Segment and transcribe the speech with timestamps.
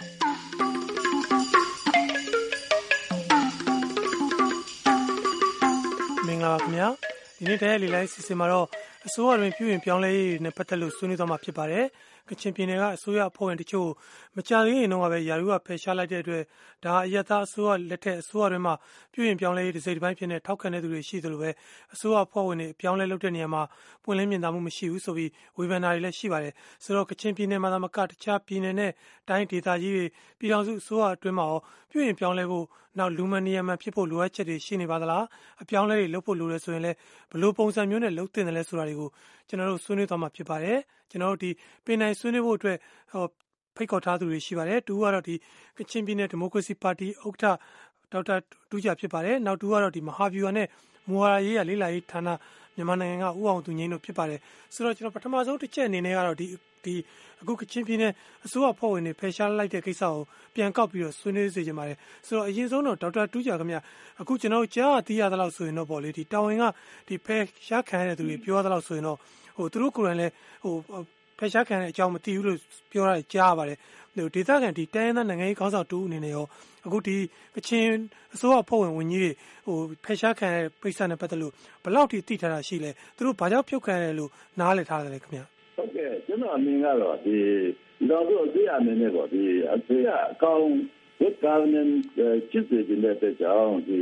[0.00, 0.02] မ
[6.32, 6.88] င်္ဂလာပါခင်ဗျာ
[7.36, 8.66] ဒီနေ့တည်းရဲ့လေလိုက်စီစဉ်မှာတော့
[9.06, 11.84] အစိုးရတွင်ပြုရင်ပြောင်းလဲရေးနဲ့ပတ်သက်လို့ဆွေးနွေးသွားမှာဖြစ်ပါတယ်
[12.30, 13.88] ကချင်ပြည်နယ်ကအစိုးရအဖွဲ့ဝင်တချို့
[14.36, 16.42] မကြသေးရင်တော့ပဲယာရုကဖယ်ရှားလိုက်တဲ့အတွက်
[16.84, 18.74] ဒါအယက်သားအစိုးရလက်ထက်အစိုးရတွေမှာ
[19.12, 21.50] ပြုရင်ပြောင်းလဲရေးတစ်စိတ်တစ်ပိုင်းဖြစ်နေထောက်ခံတဲ့သူတွေရှိသလိုပဲ
[21.94, 23.62] အစိုးရအဖွဲ့ဝင်တွေပြောင်းလဲလုပ်တဲ့နေရာမှာ
[24.04, 26.54] ပွင့်လင်းမြင်သာမှုမရှိဘူးဆိုပြီးဝေဖန်တာတွေလည်းရှိပါတယ်
[26.84, 28.92] ဆိုတော့ကချင်ပြည်နယ်မှာသာမကတခြားပြည်နယ်နဲ့
[29.28, 30.04] တိုင်းဒေသကြီးတွေ
[30.38, 31.60] ပြည်ထောင်စုအစိုးရအတွင်းမှာရော
[31.90, 32.66] ပြုရင်ပြောင်းလဲဖို့
[32.98, 35.24] နောက်လူမနီယမန်ဖြစ်ဖို့လိုအပ်ချက်တွေရှိနေပါသလား
[35.62, 36.96] အပြောင်းလဲတွေလုပ်ဖို့လိုတယ်ဆိုရင်လည်း
[37.32, 39.08] ဘလို့ပုံစံမျိုးနဲ့လုပ်တင်တယ်လဲဆိုတာတွေကို
[39.50, 40.78] ကျွန်တော်တို့ဆွေးနွေးသွားမှာဖြစ်ပါတယ်
[41.10, 41.50] ကျွန်တော်တို့ဒီ
[41.84, 42.78] ပင်နိုင်ဆွေးနွေးဖို့အတွက်
[43.12, 43.24] ဟော
[43.76, 45.34] ဖိတ်ခေါ်ထားသူတွေရှိပါတယ်တူကတော့ဒီ
[45.76, 47.58] ကချင်ပြည်နယ်ဒီမိုကရေစီပါတီဥက္ကဋ္ဌ
[48.12, 48.36] ဒေါက်တာ
[48.70, 50.68] တူးကြဖြစ်ပါတယ်နောက်တူကတော့ဒီမဟာဗျူဟာနဲ့
[51.08, 52.28] မူဝါဒရေးရလေးလာရေးဌာန
[52.74, 54.40] မြန်မာနိုင်ငံကဥအောင်သူငိမ့်တို့ဖြစ်ပါတယ်
[54.74, 56.46] ဆိုတော့ကျွန်တော်ပထမဆုံးတစ်ချက်အနေနဲ့ကတော့ဒီ
[56.84, 56.94] ဒီ
[57.40, 58.12] အခုကချင်ပြည်နယ်
[58.44, 60.22] အစိုးရဖွဲ့ဝင်တွေဖယ်ရှားလိုက်တဲ့ကိစ္စကို
[60.54, 61.96] ပြန်ကောက်ပြီးတော့ဆွေးနွေးစေချင်ပါတယ်
[62.26, 63.76] ဆိုတော့အရင်ဆုံးတော့ဒေါက်တာတူးကြခင်ဗျ
[64.20, 66.64] အခုကျွန်တော်ကြားသိရသလောက်ဆိုရင်တော့ပေါ့လေဒီတာဝန်က
[67.08, 69.18] ဒီဖယ်ရှားခံရတဲ့သူတွေပြောရသလောက်ဆိုရင်တော့
[69.56, 70.32] ဟိုသူတို့ကိုယ်တိုင်လည်း
[70.64, 70.74] ဟို
[71.38, 72.58] ဖယ်ရှားခံတဲ့အကြောင်းမသိဘူးလို့
[72.92, 73.78] ပြောရတယ်ကြားရပါတယ်
[74.16, 76.46] ဟိုဒေသခံဒီတိုင်းရင်းသားနိုင်ငံရေးခေါင်းဆောင်တူအနေနဲ့ရော
[76.86, 77.16] အခုဒီ
[77.56, 77.86] ကချင်
[78.34, 79.32] အစိုးရဖွဲ့ဝင်ဝင်ကြီးတွေ
[79.66, 85.40] ဟိုဖယ်ရှားခံတဲ့ပိဿနဲ့ပတ်သက်လို့ဘယ်လောက်ထိသိထားတာရှိလဲသူတို့ဘာကြောင့်ဖြုတ်ခံရတယ်လို့နားလည်ထားတယ်ခင်ဗျ
[85.76, 87.38] ဟုတ်ကဲ့ကျွန်တော်အမြင်ကတော့ဒီ
[88.10, 89.42] တော့တို့အစိုးရအနေနဲ့ပေါ့ဒီ
[89.74, 90.64] အစိုးရအကောင်
[91.20, 91.96] good governance
[92.50, 92.84] ကျစ်တဲ့
[93.22, 93.98] တဲ့ကြောင့်ဒီ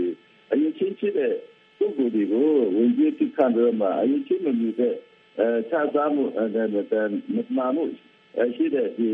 [0.51, 1.35] အရင်ချင်းချစ်တဲ့
[1.79, 4.99] ပုဂ္ဂိုလ်တွေကိုဝင်ကြည့်တိခံတော့မှအရင်ချင်းမမြင်တဲ့အဲ
[5.69, 6.45] ခြားသားမှုအဲ
[7.35, 7.85] မမှန်မှု
[8.57, 9.09] ရှိတဲ့ဒီ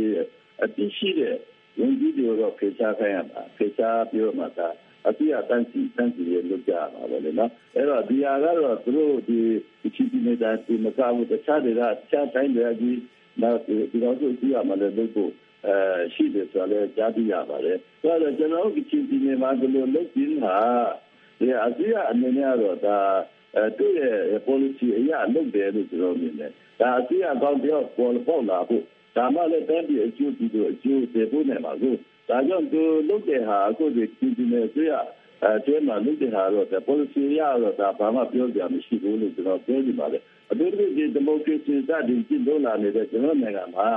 [0.63, 1.37] အပြစ်ရှိတဲ့
[1.79, 4.69] ဝင်ကြည့်တွေတော့ဖေချာခိုင်းရမှာဖေချာပြောမှသာ
[5.09, 9.39] အပြည့်အတန်းစီတန်းစီရလုပ်ကြပါပဲလေနော်အဲ့တော့ဒီဟာကတော့သူတို့ဒီ
[9.95, 13.01] ချီတီနေတာဒီမကားဘူးတခြားတွေကတခြားတိုင်းတွေကြီး
[13.43, 15.31] နောက်ဒီတော့သူကြည့်ရမှာလည်းလုပ်ဖို့
[15.67, 15.75] အဲ
[16.15, 20.57] ရှိတယ်ဆိုတော့ကြားသိရပါတယ်ဆိုတော့ကျွန်တော်တို့ချီတီနေမှာဒီလိုလုပ်ပြီးဟာ
[21.39, 22.99] ဒီအစီအအနေနဲ့တော့ဒါ
[23.57, 24.17] အဲသူ့ရဲ့
[24.47, 26.51] policy အရလုပ်တယ်လို့ကျွန်တော်မြင်တယ်
[26.81, 28.83] ဒါအစီအကောင်တယောက်ပေါ်ပေါ်လာဖို့
[29.17, 31.95] ဒါမှလည်းတန်းပြီးအကျိုးဒီလိုအကျိုးတွေပို့နေမှာကို
[32.29, 34.05] ဒါကြောင့်သူလုပ်တဲ့ဟာအခုဒီ
[34.37, 34.93] ဒီနေဆွေးရ
[35.43, 43.89] အဲတဲမှာလုပ်တဲ့ဟာတော့ policy ရတော့ဒါဘာမှပြောကြမရှိဘူးလို့ကျွန်တော်ပြောနေပါတယ်အတူတူဒီဒီမိုကရေစီစတင်ကျင့်သုံးလာနေတဲ့ကျွန်တော်နိုင်ငံမှာ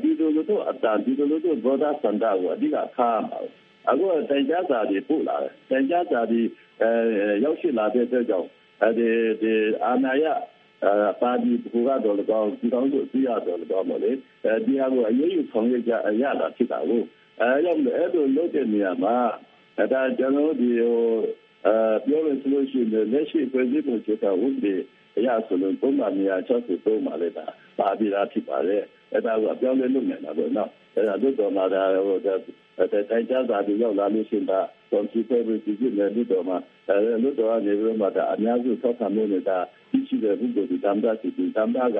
[0.00, 3.38] ဒီလိုလိုတော့အတန်ဒီလိုလိုတော့ဘောဓစန္ဒကိုအဓိကခါမှာ
[3.90, 6.40] အခုတိုင်ကြားစာတွေပို့လာတယ်တိုင်ကြားစာတွေ
[6.82, 6.90] အဲ
[7.44, 8.48] ရောက်ရှိလာတဲ့အတွက်ကြောင့်
[8.82, 9.08] အဲဒီ
[9.42, 9.52] ဒီ
[9.84, 10.24] အာနာယ
[10.84, 14.10] အဲပါတီဘူကတော့လည်းကောင်းဒီကောင်းတို့သိရတော့လည်းကောင်းပါလေ
[14.44, 15.92] အဲဒီဟာကိုအရေးယူဆောင်ရွက်ကြ
[16.22, 17.02] ရတာဖြစ်တာကို
[17.40, 19.16] အဲကြောင့်အဲ့လိုလုပ်တဲ့နေရာမှာ
[19.92, 20.96] ဒါကျွန်တော်ဒီဟို
[21.66, 21.76] အဲ
[22.06, 24.74] ပြောလို့ဆိုလို့ရှိရင်လက်ရှိပြည်သူ့ချုပ်တာဥပဒေ
[25.16, 27.46] အရဆိုလို့ပုံမှန်နေရာ63မှာလည်းဒါ
[27.78, 28.82] ပါပြီးသားဖြစ်ပါတယ်
[29.12, 34.60] အဲ့ဒါကိုအပြောင်းလဲလုပ်နေတာပေါ့နော်အဲ့ဒါတို့တော်မှာဒါဟိုတိုင်ကြားစာတွေရောက်လာလို့ရှိရင်ဒါ
[34.90, 36.54] ကွန်ပျူတာပဲကြည့်ကြည့်နေလို့တော့မှ
[36.88, 39.58] အဲလို့တော့နေပြီးမှဒါအများစုထောက်ခံလို့နေတာ
[40.08, 41.98] ရှိတဲ့ဘုဒ္ဓဒီတမ်တာစီတမ်တာက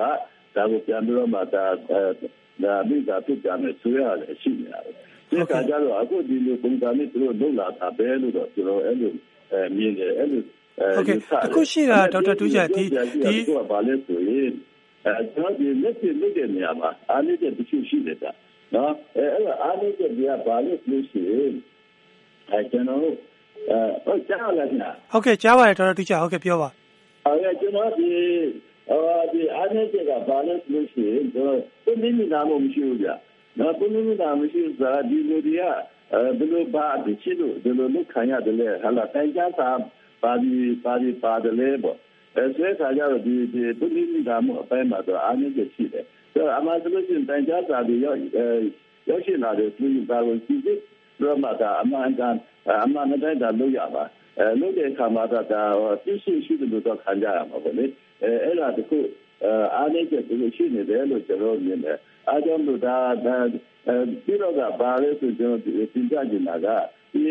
[0.55, 9.11] ဒါကိုပြန်ပြီးတော့မှဒါဒါမိသားစုကြမယ်ဆိုရတယ်ရှိနေတာဒီကကြတော့အခုဒီလိုပုံစံနဲ့သူတို့လုပ်လာတာပဲလို့တော့ကျွန်တော်အဲ့လို
[9.51, 10.41] အဲမြင်တယ်အဲ့လို
[10.95, 12.83] ဟုတ်ကဲ့အခုရှိတာဒေါက်တာတူးချာဒီ
[13.23, 14.51] ဒီကဘာလဲဆိုရင်
[15.05, 18.25] အဲကျွန်တော်ဒီလက်ရှိလုပ်တဲ့နေရာမှာအားနည်းတဲ့တချို့ရှိတယ်က
[18.75, 21.47] နော်အဲအဲ့ဒါအားနည်းတဲ့နေရာဘာလဲဆိုရင်အဲ
[22.71, 26.69] ကျွန်တော်အဲဟုတ်ကြားလားခင်ဗျ ဟုတ်ကဲ့ ကြားပါတယ် ဒေါက်တာတူးချာဟုတ်ကဲ့ပြောပါ
[27.25, 28.09] အဲကျွန်တော်ဒီ
[29.33, 33.09] ဒီအားနည်းတဲ့ကဘာလဲဆိုရင်ကျွန်တော်ပြင်းနေတာမရှိဘူးဗျ
[33.59, 35.63] နော်ပြင်းနေတာမရှိစားဒီလိုတွေက
[36.37, 39.69] ဘယ်လိုပါဒီချစ်လို့ ဒီလိုလုပ်ခံရတယ်လေဟာလာတိုင်ကြတာ
[40.23, 40.53] ပါဒီ
[40.83, 41.97] ပါဒီပါတယ်လေပေါ့
[42.35, 48.19] အဲဆွဲခါကြတော့ဒီဒီပြင်းနေတာမှုအပိုင်းမှာတော့အားနည်းချက်ရှိတယ်ဆိုတော့အမှန်ဆိုလို့ရှိရင် တိုင်ကြတာတွေရောက်
[49.09, 50.69] ရောက်ရှိလာတဲ့သူဒါကိုကြည့်ကြ
[51.17, 52.35] ည့်တော့မှဒါအမှန်ကန်
[52.83, 54.03] အမှန်တိုင်းဒါလုပ်ရပါ
[54.39, 55.41] အဲလုပ်တဲ့အခါမှာဒါ
[56.05, 57.85] သိရှိရှိတယ်လို့တော့ခံကြရမှာပေါ့လေ
[58.23, 58.99] အဲအဲ့ဒါတခု
[59.75, 61.97] အားနည်းချက်တွေရှိနေတယ်လို့ကျွန်တော်မြင်တယ်
[62.29, 63.37] အားကြောင့်လို့ဒါဒါ
[64.23, 65.61] ပြီးတော့ကဘာလဲဆိုကျွန်တော်
[65.93, 66.67] သင်ကြားနေတာက
[67.13, 67.23] ဒီ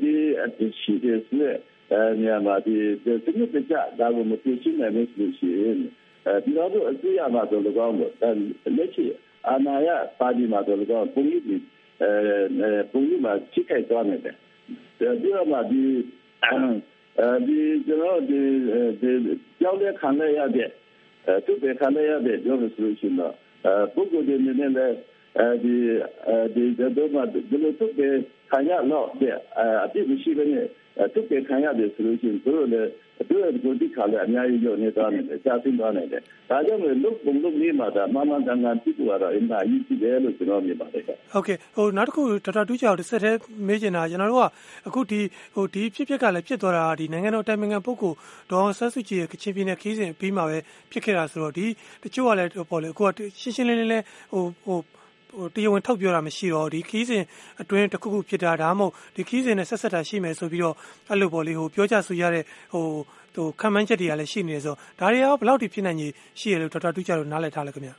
[0.00, 1.50] ဒီအသိရှိတဲ့ဆွဲ
[1.92, 2.74] အဲညမှာဒီ
[3.04, 5.78] ဒီစနစ်တကျဒါကိုမသိရှိနိုင်လို့ရှိရင်
[6.26, 8.12] အဲဒီတော့အစိုးရမှာတော့ကောင်းလို့
[8.76, 9.04] လက်ရှိ
[9.48, 9.88] အာဏာရ
[10.20, 11.62] ပါတီမှာတော့ကောင်းပုံရိပ်
[12.02, 14.34] အဲပုံရိပ်မှာချိခိုက်သွားနေတယ်
[15.20, 15.82] ဒီတော့မှဒီ
[17.18, 18.40] အဲဒီကျွန်တော်ဒီ
[19.00, 19.10] ဒီ
[19.60, 20.68] ကြောက်တဲ့ခံရရတဲ့
[21.44, 23.34] သူ့ပဲခံရရတဲ့ပြောလို့ဆိုရှင်တော့
[23.94, 24.92] ပုဂ္ဂိုလ်တွေနေနဲ့
[25.38, 25.74] အဲဒီ
[26.28, 26.64] အဲဒီ
[26.96, 28.08] တော့မှဒီလိုသူ့ပဲ
[28.50, 29.36] ခံရတော့တဲ့
[29.84, 30.66] အပြစ်မရှိဘဲနဲ့
[31.14, 32.88] တုတ်ကခံရတယ်ဆိုလို့ရှိရင်သူတို့လည်း
[33.28, 44.46] သူတို့ကိုတိခါလည်းအများကြီးရောနေသွားတယ်ကြာသိသွားနိုင်တယ်ဒါကြောင့်လို့ဘုံလုံးလေးမှာဒါမမတန်တန်ပြစ်သွားတော့အင်တာအရေးကြီးတယ်လို့ကျွန်တော်မြင်ပါတယ်ဟုတ်ကဲ့ဟိုနောက်တစ်ခုဒေါက်တာတူးချောက်တစ်ဆက်တည်းမေးချင်တာကျွန်တော်တို့က
[44.88, 45.20] အခုဒီ
[45.54, 48.16] ဟိုဒီဖြစ်ဖြစ်ကလည်းဖြစ်သွားတာဒီနိုင်ငံတော်တိုင်ပင်ခံပုဂ္ဂိုလ်
[48.52, 50.58] ဒေါ်ဆန်းစုကြည်ရဲ့ကချင်ပြည်နယ်ခီးစဉ်ပြီးမှပဲ
[50.90, 51.66] ဖြစ်ခဲ့တာဆိုတော့ဒီ
[52.02, 53.10] တချို့ကလည်းပေါ့လေအခုက
[53.40, 53.98] ရှင်းရှင်းလင်းလင်းလဲ
[54.32, 54.99] ဟိုဟိုဟို
[55.54, 57.24] တရားဝင်ထုတ်ပြောတာမရှိတော့ဒီခီးစဉ်
[57.62, 60.74] အတွင်းတစ်ခုခုဖြစ်တာဒါမှမဟုတ်ဒီခီးစဉ်နဲ့ဆက်ဆက်တာရှိမယ်ဆိုပြီးတော့
[61.08, 62.84] အဲ့လိုပေါ့လေဟိုပြောကြဆိုရတဲ့ဟို
[63.34, 67.94] ဟိုခံမှန်းချက်တွေကလည်းရှိနေတယ်ဆိုတော့ဒါတွေရောဘယ်လောက်ထိဖြစ်နိုင်ကြီးရှိရလို့ဒေါက်တာတူးကြလို့နားလည်ထားလဲခင်ဗျာ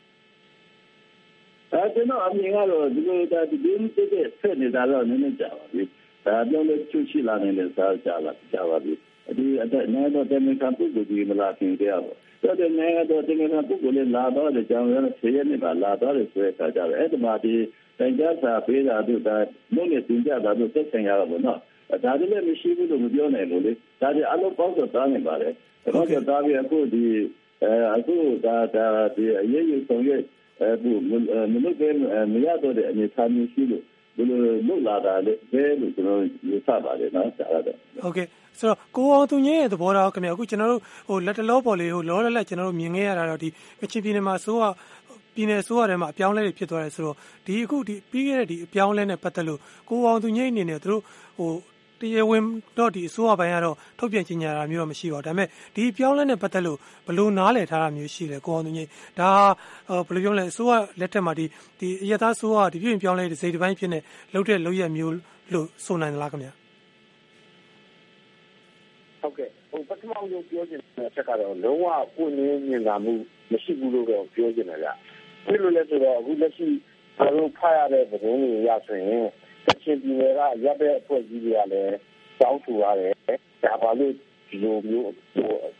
[1.71, 3.71] အဲကျွန်တော်အမြင်ကတော့ဒီလိုဒါဒီဒီ
[4.13, 5.83] တဲ့ဆက်နေတာတော့နည်းနည်းကြာပါပြီ
[6.25, 8.93] ဒါပြောလို့ချွရှိလာနေတဲ့စားကြလာကြာပါပြီ
[9.37, 11.95] ဒီအဲ့ဒါနဲ့တော့တမန်ကပုဂ္ဂိုလ်ဒီမလားခင်ဗျာ
[12.43, 17.53] တော့တဲ့နိုင်ငံတော်တင်ကပုဂ္ဂိုလ်လေးလာတော့တဲ့ကြောင်ရတဲ့ဆေးရနေပါလာတော့တဲ့ဆိုတဲ့အခါကျတော့အဲ့ဒီမှာဒီ
[17.99, 19.35] တိုင်ကြားစာပေးတာတို့ဒါ
[19.75, 21.59] လုံးနဲ့တင်ကြတာတို့သက်ဆိုင်ရတော့နော်
[22.03, 23.71] ဒါတွေလည်းမရှိဘူးလို့မပြောနိုင်လို့လေ
[24.01, 25.53] ဒါတွေအလုံးပေါင်းတော့တားနေပါတယ်
[25.95, 27.03] တော့ကြတာပြီးအခုဒီ
[27.63, 28.15] အဲအခု
[28.45, 30.21] ဒါဒါဒီအရေးယူဆောင်ရွက်
[30.61, 30.71] အဲ
[31.53, 31.89] မလုပ်ဘဲ
[32.33, 33.83] မရတော့တဲ့အနေအထားမျိုးရှိလို့
[34.29, 38.27] ဘယ်လိုလုပ်လာတာလဲဘယ်လိုကျွန်တော်ယူဆပါတယ်နော်ဆရာတော်ဟုတ်ကဲ့
[38.59, 43.49] ဆိုတော့ကိုအောင်သူငင်းရဲ့သဘောထားခင်ဗျအခုကျွန်တော်တို့ဟိုလက်တလောပေါ်လေးဟိုလောလလက်ကျွန်တော်တို့မြင်ခဲ့ရတာတော့ဒီ
[43.81, 44.73] ကချင်ပြည်နယ်မှာဆိုတော့
[45.35, 47.15] ပြည်နယ်ဆိုရတဲ့မှာအပြောင်းလဲတွေဖြစ်သွားတယ်ဆိုတော့
[47.45, 49.59] ဒီအခုဒီပြီးခဲ့တဲ့ဒီအပြောင်းလဲနဲ့ပတ်သက်လို့
[49.89, 51.01] ကိုအောင်သူငိမ့်အနေနဲ့သူတို့
[51.37, 51.51] ဟို
[52.01, 52.43] တရားဝင်
[52.77, 56.77] တော့ဒီအစိုးရပိုင်းကတော့ထုတ်ပြန်ကြေညာတာမျိုးတော့မရှိပါဘူးဒါပေမဲ့ဒီပြောင်းလဲနဲ့ပတ်သက်လို့
[57.07, 58.87] ဘလို့နားလည်ထားတာမျိုးရှိတယ်ကိုအောင်သူကြီး
[59.19, 59.29] ဒါ
[60.07, 61.45] ဘယ်လိုပြောလဲအစိုးရလက်ထက်မှာဒီ
[61.79, 63.99] ဒီအရသာအစိုးရဒီပြည်ပြောင်းလဲဒီစိတ်တစ်ပိုင်းဖြစ်နေ
[64.33, 65.13] လှုပ်တဲ့လှုပ်ရက်မျိုး
[65.53, 66.51] လို့ဆိုနိုင်သလားခင်ဗျာ
[69.21, 73.13] ဟုတ်ကဲ့ဟိုပထမဆုံးပြောချင်တဲ့အချက်ကတော့လုံးဝပွင့်လင်းမြင်သာမှု
[73.51, 74.89] မရှိဘူးလို့တော့ပြောချင်တယ်ဗျ။
[75.45, 76.67] ဒီလိုလဲဆိုတော့အခုလက်ရှိ
[77.17, 79.25] ကျွန်တော်ဖတ်ရတဲ့သတင်းတွေရဆိုရင်
[79.65, 81.95] ကချင်ပြည်နယ်ကရပ်တဲ့အဖွဲ့အစည်းတွေကလည်း
[82.39, 83.13] တောင်းဆိုရတယ်။
[83.63, 84.13] ဒါပါလို့
[84.49, 85.11] ဒီလိုမျိုး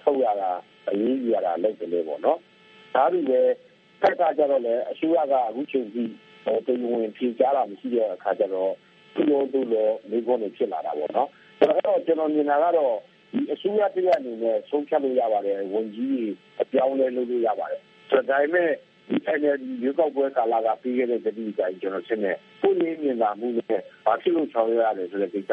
[0.02, 0.52] ထုတ်ရတာ
[0.90, 2.40] အရေးကြီးရတာလုပ်တယ်လေပေါ့နော်။
[2.96, 3.40] ဒါပြီးပဲ
[4.02, 6.12] ဖက်ကကြတော့လေအစိုးရကအခုချိန်ကြီး
[6.44, 8.72] ဟိုတင်ဝင်ဖြေကြားတာမရှိတဲ့အခါကျတော့
[9.16, 11.30] ဒီလိုတို့လိုမိကုန်းတွေဖြစ်လာတာပေါ့နော်။
[11.62, 12.96] ဒါတော့ကျွန်တော်မြင်တာကတော့
[13.34, 16.32] ဒီအစိုးရတရားအနေနဲ့ဆုံးဖြတ်လို့ရပါတယ်ဝန်ကြီး
[16.62, 18.76] အပြောင်းလဲလုပ်လို့ရပါတယ်ဆိုတော့ဒါပေမဲ့ဒီ
[19.38, 22.32] NLD ရွေးကောက်ပွဲကာလကပြီးခဲ့တဲ့တတိယတိုင်းကျွန်တော်ရှင်းနေ
[22.62, 25.52] ပုံရင်းမြင်တာမှုနဲ့ဘာဖြစ်လို့ဆောင်ရွက်ရတယ်ဆိုတဲ့ကိစ္စ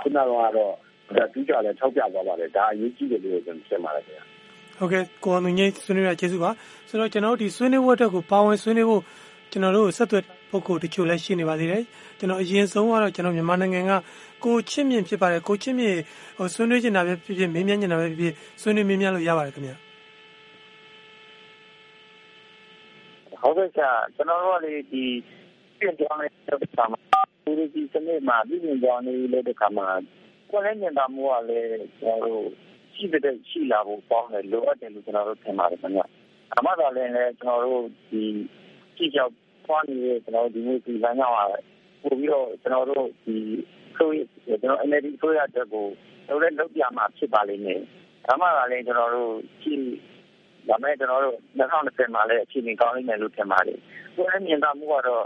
[0.00, 4.24] ခုနကတော့ဒါတူးကြတယ်ထောက်ပြသွားပါတယ်ဒါအရေးကြီးတယ်လို့ကျွန်တော်ရှင်းပါတယ်ခင်ဗျာ
[4.78, 6.50] ဟုတ်ကဲ့ကိုအောင်ငင်းဆွေးနွေးရကျေးဇူးပါ
[6.88, 9.02] ဆိုတော့ကျွန်တော်တို့ဒီဆွေးနွေးပွဲအတွက်ကိုပါဝင်ဆွေးနွေးဖို့
[9.50, 11.82] ကျွန်တော်တို့ဆက်သွယ်ပုဂ္ဂိုလ်တချို့လည်းရှိနေပါသေးတယ်
[12.18, 13.92] ကျွန်တော်အရင်ဆုံးကတော့ကျွန်တော်မြန်မာနိုင်ငံက
[14.44, 15.98] ကိုချစ်မြင့်ဖြစ်ပါတယ်ကိုချစ်မြင့်
[16.38, 19.76] ဟိုဆွေးနွေးချင်တာပဲဖြစ်ဖြစ်မေးမြန်းချင်တာပဲဖြစ်ဖြစ်ဆွေးနွေးမေးမြန်းလို့ရပါတယ်ခင်ဗျာ
[23.44, 25.04] ဟုတ်ကဲ့ဆရာကျွန်တော်တို့ကလေဒီ
[25.78, 27.00] ပြင်ကြောင်းလေးလုပ်တဲ့အခါမှာ
[27.44, 29.88] ဒီဒီစနစ်မှာဒီပြင်ကြောင်းလေးလုပ်တဲ့အခါမှာ
[30.50, 31.68] ကိုယ်လည်းမြင်တာမျိုးကလည်း
[32.00, 32.46] ကျွန်တော်တို့
[32.94, 36.06] ရှိတဲ့ရှိလာဖို့ပေါင်းတယ်လိုအပ်တယ်လို့ကျွန်တော်တို့ထင်ပါတယ်ခင်ဗျာ
[36.56, 37.10] အမှန်တော့လည်း
[37.40, 38.22] ကျွန်တော်တို့ဒီ
[38.96, 39.32] ကြည့်ကြောက်
[39.66, 41.40] ဖွားနေတဲ့ကျွန်တော်ဒီနေ့ဒီလမ်းကြောင်းက
[42.02, 43.36] ပို့ပြီးတော့ကျွန်တော်တို့ဒီ
[43.96, 44.10] ဆို
[44.46, 45.86] ကျွန်တော် NLD ဆိုရတဲ့ကို
[46.28, 47.80] တော့လည်းလုပ်ပြမှာဖြစ်ပါလိမ့်မယ်
[48.26, 49.32] ဒါမှလည်းကျွန်တော်တို့
[49.62, 49.84] ကြည့်
[50.68, 53.78] ဒါမဲ့ကျွန်တော်တို့2020မှာလည်းအခြေအနေကောင်းလိမ့်မယ်လို့ထင်ပါတယ်။
[54.16, 55.24] ကိုယ်လည်းမြင်တာမှုကတော့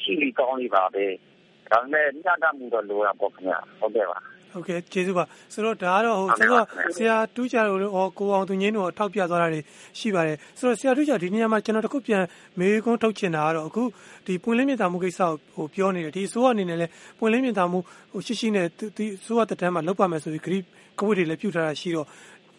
[0.00, 1.04] ရှိလီကောင်းလေးပါပဲ။
[1.70, 4.20] ဒါပေမဲ့ညတာမှုတော့လိုတာပေါ့ခင်ဗျာ။ဟုတ်ကဲ့ပါ။
[4.56, 6.64] ဟုတ်ကဲ့ကျေးဇူးပါဆိုတော့ဒါကတော့ဟိုဆိုတော့
[6.96, 9.60] ဆရာတူးကြလို့ဟောကိုအောင်သူငင်းတို့ထောက်ပြသွားတာတွေ
[9.98, 12.22] ရှိပါတယ်ဆိုတော့ဆရာတူးကြဒီနေရာမှာကျွန်တော်တခုပြန်
[12.58, 13.82] မေးခွန်းထုတ်ချင်တာကတော့အခု
[14.26, 17.78] ဒီပွင့်လင်းမြင့်တာမှုကိစ္စကိုဟိုပြောနေတယ်ဒီအစိုးရအနေနဲ့လည်းပွင့်လင်းမြင့်တာမှု
[18.12, 18.66] ဟိုရှိရှိနဲ့
[18.96, 20.58] ဒီအစိုးရတက်တန်းမှာလောက်ပါမယ်ဆိုပြီးဂရိ
[20.98, 22.06] ကဝိတွေလည်းပြုထားတာရှိတော့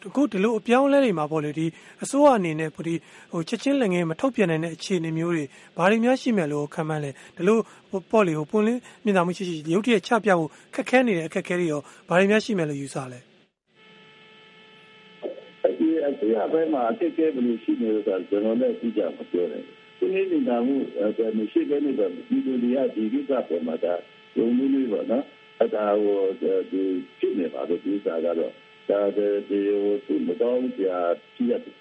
[0.08, 1.66] အခုဒီလိုအပြောင်းလဲတွေမှာပေါ့လေဒီ
[2.04, 2.96] အစိုးရအနေနဲ့ဒီ
[3.32, 5.46] ဟိုချက်ချင်းလက်ငယ်မထုတ်ပြန်နိုင်တဲ့အခြေအနေမျိုးတွေ
[5.78, 7.58] ဘာတွေများရှိမယ်လို့ခံမှန်းလဲဒီလို
[8.12, 13.20] ပေါ့လေဟိုပွင့်လင်းမြင်သာမှုရှိရှိရုပ်တရက်ချပြဖို့ခက်ခဲနေတဲ့အခက်အခဲတွေရောဘာတွေများရှိမယ်လို့ယူဆလဲ
[15.78, 19.64] ဒီအစိုးရဘက်မှာအခက်အခဲဘယ်လိုရှိနေလဲဆိုတော့ကျွန်တော်လည်းသိကြမပြောနဲ့
[20.00, 23.94] ဒီနေ့မြင်သာမှုအဲမရှိဘဲနဲ့တော့ဒီလိုတွေကဒီကိစ္စပေါ်မှာဒါ
[24.38, 25.24] ယုံလို့လို့ပေါ့နော်
[25.60, 26.20] အဲဒါဟို
[26.72, 26.82] ဒီ
[27.18, 28.54] ဖြစ်နေပါတော့ဒီစားကတော့
[28.90, 30.98] ဒါဒီဟိုသူ့မတော်ဘူးကြာ
[31.36, 31.74] ကြည့်ရတဲ့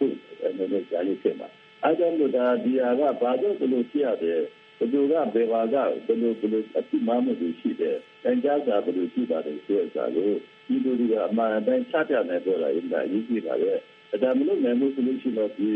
[0.43, 1.49] အဲ့လိုကြာနေဖြစ်မှာ
[1.85, 4.41] အဲဒါလို့ဒါဒီဟာကဘာလို့ဒီလိုဖြစ်ရတယ်
[4.79, 10.31] ဘယ်သူကဘယ်ပါကဘယ်လိုဘယ်လိုအတိမမှုတွေရှိတယ်။တန်ကြားစာဘယ်လိုရှိပါတယ်ဆိုတဲ့စာကို
[10.67, 13.73] ဒီလိုဒီကအမှန်တန်ချပြနေတော့လာရင်ဒါအရေးကြီးပါလေ။
[14.23, 15.71] ဒါမလို့နိုင်မှုဆိုလို့ရှိတော့ဒီ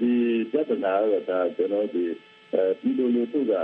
[0.00, 0.12] ဒီ
[0.50, 2.04] ပြဿနာကဒါကျွန်တော်ဒီ
[2.80, 3.62] ဒီလိုလိုသူကဒါ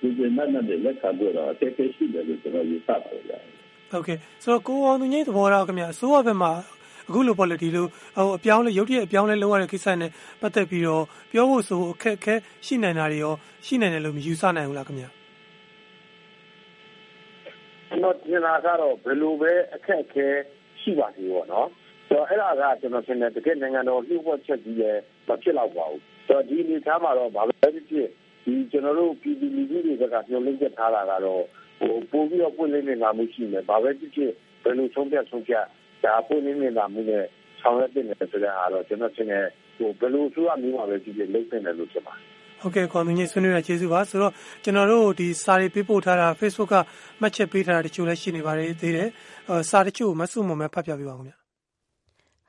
[0.00, 0.32] ဒီကျန်
[0.68, 3.44] တဲ့လက်ခံလို့တော့အသေးသေးရှိတယ်လို့ကျွန်တော်ယူဆပါတယ်။
[3.90, 6.52] ဟုတ်ကဲ့ဆိုတော့ကိုအောင်သူငိမ့်သဘောထားခင်ဗျာအစိုးရဘက်မှာ
[7.08, 12.34] အခုလိုပေါ့လေဒီလိုဟိုအပြောင်းလဲရုပ်တရက်အပြောင်းလဲလုပ်ရတဲ့ကိစ္စနဲ့ပတ်သက်ပြီးတော့ပြောဖို့ဆိုအခက်အခဲ
[12.66, 13.34] ရှိနိုင်တာတွေရော
[13.66, 15.08] ရှိနိုင်တယ်လို့မယူဆနိုင်ဘူးလားခင်ဗျာ
[17.88, 20.26] ကျွန်တော်ထင်တာကတော့ဘယ်လိုပဲအခက်အခဲ
[20.80, 21.68] ရှိပါသေးပေါ့နော်
[22.08, 28.08] ဆိုတော့အဲ့ဒါကကျွန်တော်ထင်တယ်တကယ်နိုင်ငံတော်လှုပ်ဝက်ချက်ကြီးလည်းမဖြစ်တော့ပါဘူးဆိုတော့ဒီအနေထားမှာတော့ဘာပဲဖြစ်ဖြစ်
[28.44, 31.44] ဒီကျွန်တော်တို့ပြည်သူလူထုတွေကညှို့လင့်ချက်ထားတာကတော့
[31.80, 34.30] ဟိုပို့ပြီးတော့ပွင့်လင်းနေတာမှုရှိမယ်ဘာပဲဖြစ်ဖြစ်
[34.62, 35.64] ဘယ်လိုဆုံးဖြတ်ဆုံးဖြတ်
[36.04, 37.24] ဒါပွင့်လင်းနေတာမှုနဲ့
[37.60, 39.46] ဆောင်ရွက်တင်တယ်ဆိုတဲ့အားတော့ကျွန်တော်ထင်တယ်
[39.76, 42.24] ဟိုဘယ်လိုဆိုရမျိုးပါပဲဖြစ်ဖြစ်လုပ်တင်တယ်လို့ဖြစ်ပါတယ်
[42.60, 44.32] ဟုတ်ကဲ့ကွန်မြူနတီဆွေးနွေးတာကျေးဇူးပါဆိုတော့
[44.64, 46.76] ကျွန်တော်တို့ဒီစာတွေပေးပို့ထားတာ Facebook က
[47.20, 49.08] မှတ်ချက်ပေးထားတာတချို့လည်းရှိနေပါတယ်သေးတယ်
[49.70, 51.34] စာတချို့မဆုမမဲဖတ်ပြပေးပါဦးခင်ဗျ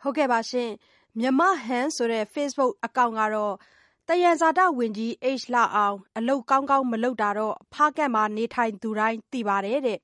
[0.02, 0.70] ဟုတ်ကဲ့ပါရှင်
[1.20, 3.54] မြမဟန်ဆိုတဲ့ Facebook အကောင့်ကတော့
[4.08, 10.00] တယံဇာတဝင်ကြီး H လအောင် အလုတ်ကောင်းကောင်း မလုပ်တာတော့ ဖားကက်မှာ နေထိုင်သူတိုင်း သိပါတယ်တဲ့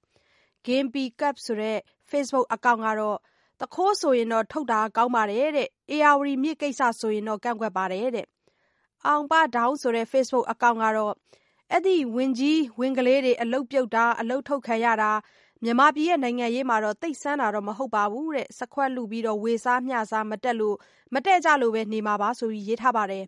[0.66, 1.78] Game P Cup ဆိုတဲ့
[2.10, 3.18] Facebook အကောင့်ကတော့
[3.62, 8.26] တခိုးဆိုရင်တော့ ထုတ်တာကောင်းပါတယ်တဲ့ AR မြစ်ကိစ္စဆိုရင်တော့ ကန့်ကွက်ပါတယ်တဲ့
[9.06, 11.14] အောင်ပဒေါင်းဆိုတဲ့ Facebook အကောင့်ကတော့
[11.72, 15.12] အဲ့ဒီဝင်ကြီးဝင်ကလေးတွေ အလုတ်ပြုတ်တာ အလုတ်ထုတ်ခံရတာ
[15.64, 20.78] မြန်မာပြည်ရဲ့နိုင်ငံရေးမှာတော့တိတ်ဆန်းတာတော့ မဟုတ်ပါဘူးတဲ့စခွက်လူပြီးတော့ဝေစားမျှစား မတက်လို့
[21.14, 23.24] မတက်ကြလို့ပဲ နေမှာပါဆိုပြီး ရေးထားပါတယ်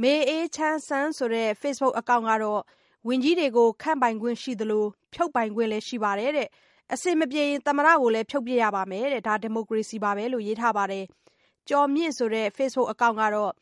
[0.00, 2.62] မေအေးချမ်းဆန်းဆိုတဲ့ Facebook အကောင့်ကတော့
[3.08, 6.48] ဝင်ကြီးတွေကို ခန့်ပိုင်ခွင့်ရှိသလို ဖြုတ်ပိုင်ခွင့်လည်း ရှိပါတယ်တဲ့
[6.92, 11.04] အစင်မပြေရင် သမရကိုလည်း ဖြုတ်ပြရပါမယ်တဲ့ ဒါ ဒီမိုကရေစီပါပဲလို့ ရေးထားပါတယ်
[11.68, 13.52] ကျော်မြင့်ဆိုတဲ့ Facebook အကောင့်ကတော့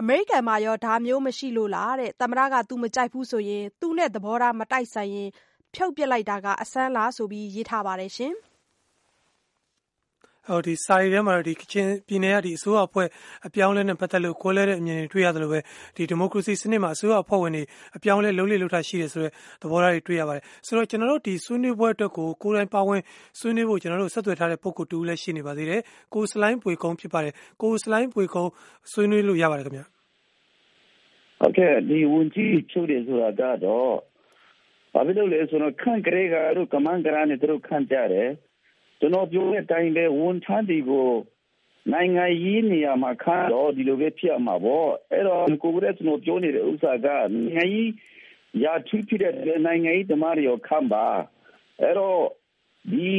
[0.00, 5.28] အမေရိကန်မှာရော ဒါမျိုးမရှိလို့လားတဲ့ သမရက तू မကြိုက်ဘူးဆိုရင် သူ့နဲ့ သဘောထား မတိုက်ဆိုင်ရင်
[5.74, 8.32] ဖြုတ်ပစ်လိုက်တာက အစမ်းလားဆိုပြီး ရေးထားပါတယ်ရှင်
[10.48, 13.08] ဟိုဒီစာရီထဲမှာဒီကချင်ပြည်နယ်ကဒီအစိုးရအဖွဲ့
[13.46, 15.60] အပြောင်းလဲနဲ့ပတ်သက်လို့ကိုယ်လဲတဲ့အမြင်တွေတွေ့ရတယ်လို့ပဲ
[15.96, 17.62] ဒီဒီမိုကရေစီစနစ်မှာအစိုးရအဖွဲ့ဝင်တွေ
[17.96, 23.00] အပြောင်းလဲလုံးလေလုံးထားရှိတယ်ဆိုတဲ့သဘောထားတွေတွေ့ရပါတယ်ဆိုတော့ကျွန်တော်တို့ဒီဆွေးနွေးပွဲအတွက်ကိုကိုယ်တိုင်ပါဝင်
[23.38, 25.80] ဆွေးနွေးဖို့ကျွန်တော်တို့ဆက်သွယ်ထားတဲ့ပုံကိုတူလည်းရှိနေပါသေးတယ်
[26.14, 28.50] ကိုစလိုင်းပွေကုန်းဖြစ်ပါတယ်ကိုစလိုင်းပွေကုန်း
[28.92, 29.84] ဆွေးနွေးလို့ရပါတယ်ခင်ဗျာ
[31.40, 33.94] ဟုတ်ကဲ့ဒီဝန်ကြီးချုပ်တယ်ဆိုတာကတော့
[34.92, 38.30] ဘာဖြစ်လို့လဲဆိုတော့ခန့်ကြဲကတို့ကမန်ကရာနဲ့တို့ခန့်ကြတယ်
[39.00, 41.10] ကျွန်တော်ပြောတဲ့အတိုင်းပဲဝန်ထမ်းတွေကို
[41.92, 47.90] နိုင်ငံရေးနေရာမှာခါတော့ဒီလိုပဲဖြစ်မှာပေါ့အဲ့တော့ကိုယ်ကကျွန်တော်ပြောနေတဲ့ဥစ္စာကနိုင်ငံရေး
[48.64, 51.06] ရာထူးဖြစ်တဲ့နိုင်ငံရေးဓမ္မတွေရောခံပါ
[51.82, 52.22] အဲ့တော့
[52.92, 53.12] ဒီ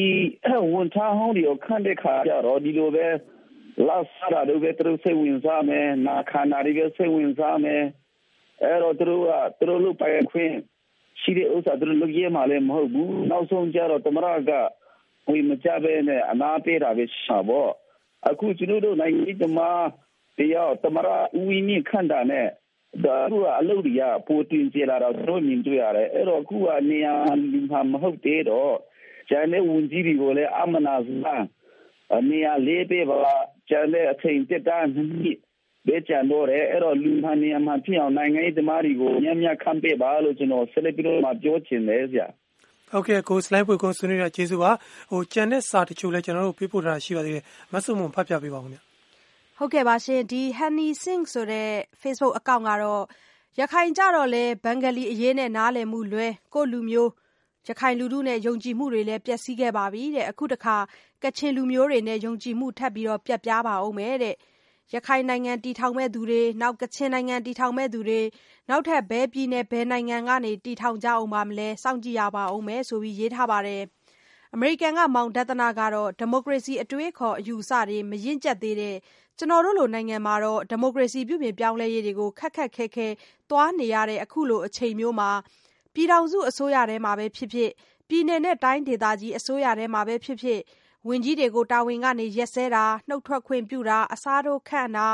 [0.73, 3.07] ဝန်ထမ်းဟောင်းတွေရောခံတဲ့ခါကျတော့ဒီလိုပဲ
[3.87, 7.83] လာစားတာတွေပဲသူစိတ်ဝင်စားမယ်နာခန္ဓာတွေပဲစိတ်ဝင်စားမယ်
[8.63, 10.53] အဲ့တော့သူတို့ကသူတို့လူပိုင်ခွင့်
[11.21, 14.51] ရှိတဲ့ဥစ္စာသူတို့လုပ်ရမှာလည်းမဟုတ်ဘူးနောက်ဆုံးကျတော့တမရက
[15.29, 17.71] ဝေမကြပဲနဲ့အနာပေးတာပဲရှာပေါ့
[18.29, 19.83] အခုကျွန်တော်တို့နိုင်ငံရေးသမား
[20.37, 21.07] တရားတမရ
[21.37, 22.47] ဦးဝင်းမြင့်ခန့်တာနဲ့
[23.03, 27.13] ဒါကအလုပ်တွေကပိုတင်ကြလာတော့တို့မြင်တွေ့ရတယ်အဲ့တော့အခုကနေရာ
[27.51, 28.75] လူမှာမဟုတ်သေးတော့
[29.29, 31.47] ကျန်တဲ့ဝန်ကြီးတွေကိုလည်းအမနာစမ်း
[32.15, 33.19] အနေရလေးပေးပါ
[33.69, 35.37] ကျန်တဲ့အချိန်တက်တာနှစ်
[35.87, 42.27] ဘယ်ကြံတော့ရဲအဲ့တော့လူမှန်နေရာမှာဖြစ်အောင်နိုင်ငံရေးသမားတွေကိုညံ့ညံ့ခံပေးပါလို့ကျွန်တော်ဆက်လက်ပြီးတော့ပြောချင်တယ်ဗျာ
[42.91, 44.71] ဟုတ်ကဲ့ကိုစလိုက်ပွေကုန်းဆွေးနွေးတာကျေးဇူးပါ
[45.11, 47.43] ဟိုကျန်တဲ့စာတချို့လည်းကျွန်တော်တို့ပေးပို့ထားတာရှိပါသေးတယ်
[47.73, 48.79] မဆုမွန်ဖတ်ပြပေးပါဦးခင်ဗျ
[49.57, 51.69] ဟုတ်ကဲ့ပါရှင်ဒီ Honey Sing ဆိုတဲ့
[52.01, 53.03] Facebook အကောင့်ကတော့
[53.59, 57.11] ရခိုင်ကြတော့လဲဘင်္ဂလီအရေးနဲ့နားလည်မှုလွဲကိုလူမျိုး
[57.67, 60.75] ရခိုင်လူထုနဲ့ယုံကြည်မှုတွေလည်းပျက်စီးခဲ့ပါပြီတဲ့အခုတခါ
[61.23, 64.35] ကချင်လူမျိုးတွေနဲ့ယုံကြည်မှုထပ်ပြီးတော့ပြတ်ပြားပါအောင်မယ်တဲ့
[64.93, 68.21] ရခိုင်နိုင်ငံ တည်ထောင်မဲ့သူတွေနောက်ကချင်နိုင်ငံ တည်ထောင်မဲ့သူတွေ
[68.69, 73.83] နောက်ထပ် ဘယ်ပြည်နယ် ဘယ်နိုင်ငံကနေ တည်ထောင်ကြအောင်ပါမလဲ စောင့်ကြည့်ရပါအောင်မယ်ဆိုပြီးရေးထားပါတယ်
[74.53, 78.95] အမေရိကန်က မောင်ဒသနာကတော့ ဒီမိုကရေစီ အတွေးခေါ် အယူအဆတွေ မရင့်ကျက်သေးတဲ့
[79.37, 83.07] ကျွန်တော်တို့လို နိုင်ငံမှာတော့ဒီမိုကရေစီ ပြုပြင်ပြောင်းလဲရေးတွေကို ခက်ခက်ခဲခဲ
[83.49, 85.29] သွားနေရတဲ့ အခုလို အချိန်မျိုးမှာ
[85.93, 87.71] ပြည်ထောင်စုအစိုးရထဲမှာပဲဖြစ်ဖြစ်
[88.09, 90.59] ပြည်နယ်နဲ့တိုင်းဒေသကြီး အစိုးရထဲမှာပဲဖြစ်ဖြစ်
[91.07, 95.07] ဝန်ကြီးတွေကို တာဝန်ကနေရက်စဲတာ၊နှုတ်ထွက်ခွင့်ပြုတာ၊အစားထိုးခန့်တာ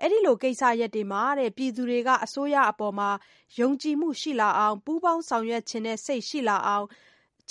[0.00, 1.22] အဲဒီလို ကိစ္စရပ်တွေမှာ
[1.56, 3.16] ပြည်သူတွေက အစိုးရအပေါ်
[3.58, 6.94] ယုံကြည်မှုရှိလာအောင် ပူးပေါင်းဆောင်ရွက်ချင်တဲ့ စိတ်ရှိလာအောင်အ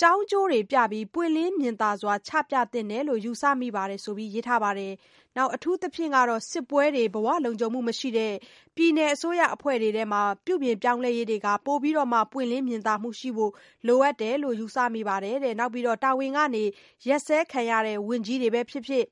[0.00, 4.92] ကြောင်းအကျိုးတွေပြပြီး ပွင့်လင်းမြင်သာစွာ ချပြသင့်တယ်လို့ ယူဆမိပါတယ်ဆိုပြီး ရေးထားပါတယ်။
[5.54, 8.32] အထူးသဖြင့်ကတော့ စစ်ပွဲတွေ ဘဝလုံခြုံမှုမရှိတဲ့
[8.76, 13.52] ပြည်နယ်အစိုးရအဖွဲ့တွေထဲမှာ ပြုပြင်ပြောင်းလဲရေးတွေက ပိုပြီးတော့မှ ပွင့်လင်းမြင်သာမှုရှိဖို့
[13.86, 16.64] လိုအပ်တယ်လို့ ယူဆမိပါတယ်တဲ့။နောက်ပြီးတော့ တာဝန်ကနေ
[17.08, 19.04] ရပ်စဲခံရတဲ့ ဝန်ကြီးတွေပဲဖြစ်ဖြစ်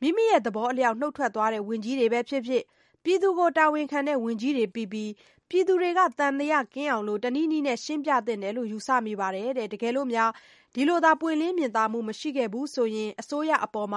[0.00, 2.62] မိမိရဲ့သဘောအလျောက် နုတ်ထွက်သွားတဲ့ ဝန်ကြီးတွေပဲဖြစ်ဖြစ်
[3.10, 5.12] ပြည်သူကို တာဝန်ခံတဲ့ ဝန်ကြီးတွေပြီးပြီး
[5.50, 10.30] ပြည်သူတွေက သံသယကင်းအောင် တနည်းနည်းနဲ့ ရှင်းပြသင့်တယ်လို့ ယူဆမိပါတယ်တဲ့။တကယ်လို့များ
[10.74, 13.90] ဒီလိုသာ ပွင့်လင်းမြင်သာမှု မရှိခဲ့ဘူးဆိုရင် အစိုးရအပေါ်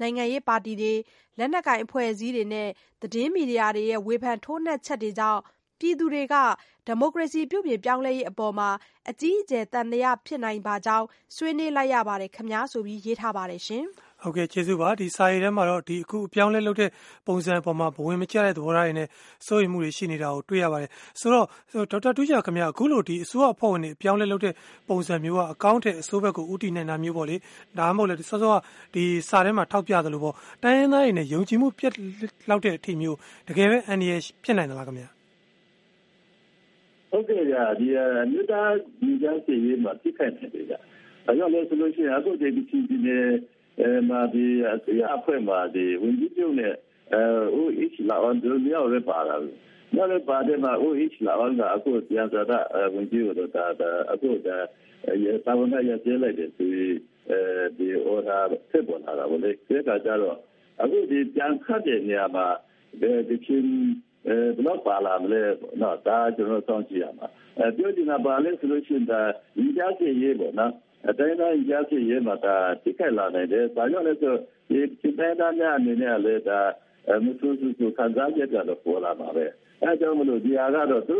[0.00, 0.92] နိုင်ငံရေးပါတီတွေ၊
[1.38, 2.68] လက်နက်ကိုင် အဖွဲ့အစည်းတွေနဲ့
[3.02, 5.40] သတင်းမီဒီယာတွေရဲ့ ဝေဖန်ထိုးနှက်ချက်တွေကြောင့်
[5.80, 6.34] ပြည်သူတွေက
[6.86, 8.54] ဒီမိုကရေစီ ပြုပြင်ပြောင်းလဲရေးအပေါ်
[9.10, 11.06] အကြီးအကျယ် သံသယဖြစ်နိုင်ပါကြောင်း
[11.36, 13.86] ဆွေးနွေးလိုက်ရပါတယ်ခင်ဗျာ ဆိုပြီး ရေးထားပါတယ်ရှင်။
[14.26, 16.90] ဟုတ်ကဲ့ကျေးဇူးပါဒီစာရေးထဲမှာတော့ဒီအခုအပြောင်းလဲလုပ်တဲ့
[17.26, 19.08] ပုံစံအပေါ်မှာဘဝင်မကျတဲ့သဘောထားတွေနဲ့
[19.46, 20.90] စိုးရိမ်မှုတွေရှိနေတာကိုတွေ့ရပါတယ်
[21.20, 21.46] ဆိုတော့
[21.90, 24.54] ဒေါက်တာတူးချာခင်ဗျာအခုလိုဒီအစိုးရအဖွဲ့ဝင်တွေအပြောင်းလဲလုပ်တဲ့
[24.88, 27.36] ပုံစံမျိုးကအကောင့်တဲ့အစိုးဘက်ကိုဥတီနိုင်တာမျိုးပေါ့လေ
[27.78, 28.54] ဒါမှမဟုတ်လေစောစောက
[28.94, 31.92] ဒီစာထဲမှာထောက်ပြသလိုပေါ့တိုင်းရင်းသားတွေနဲ့ယုံကြည်မှုပြတ်
[32.50, 33.16] လောက်တဲ့အထိမျိုး
[33.48, 34.12] တကယ်ပဲအန်ဒီရ
[34.44, 35.08] ဖြစ်နိုင်သလားခင်ဗျာ
[37.10, 40.78] ဟုတ်ကဲ့ဗျာဒီအမျိုးသားဒီကြမ်းစီရေးမှာပြစ်ခတ်နေတယ်ဗျာ
[41.26, 43.18] အဲကြောင့်လည်းဆိုလို့ရှိရင်အခုဒီဒီဒီအဲ
[44.08, 46.74] မှာဒီအစရအဖွဲ့မှာဒီဝန်ကြီးချုပ်နဲ့
[47.12, 47.22] အဲ
[47.54, 49.54] ဟို each လာအောင်တို့မျိုးရပါလာတယ်။
[49.94, 52.58] နောက်လည်းပါတယ်မှာဟို each လာအောင်ကအခုပြန်စားတာ
[52.94, 53.64] ဝန်ကြီးတို့တာ
[54.12, 54.56] အခုဒါ
[55.24, 56.66] ရတာဝန်ရရလိုက်တယ်သူ
[57.30, 57.38] အဲ
[57.78, 60.38] ဒီ order ဖြစ်ပေါ်လာတာဘလေဒီကကြတော့
[60.82, 62.46] အခုဒီပြန်ခတ်တဲ့နေရာမှာ
[63.28, 63.68] ဒီချင်း
[64.28, 65.42] အဲဘလောက်ပါလာမလဲ
[65.82, 67.26] တော့ဒါကျွန်တော်စောင့်ကြည့်ရမှာ
[67.58, 69.20] အဲပြောချင်တာပါလဲဆိုလို့ရှိရင်ဒါ
[69.58, 70.85] ညီကြစီရေးပေါ့နော်အ
[71.18, 74.34] တိုင်းတိုင်းကြားစီရဲမှာဒါတိကျလာနိုင်တယ်။ဒါကြောင့်လည်းဆို
[74.68, 76.60] ဒီစိတ်တိုင်းများအနေနဲ့လည်းဒါ
[77.24, 79.46] မဆူဆူဆူခံစားချက်ကတော့ပေါ်လာပါပဲ။
[79.82, 81.18] အဲကြောင့်မလို့ဒီဟာကတော့သူ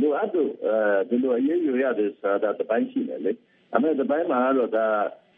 [0.00, 0.74] လိုအပ်တော့အဲ
[1.08, 3.32] ဒီလိုအရေးယူရတဲ့ဆိုတာတပိုင်းရှိတယ်လေ။
[3.74, 4.86] အမေတပိုင်းမှာတော့ဒါ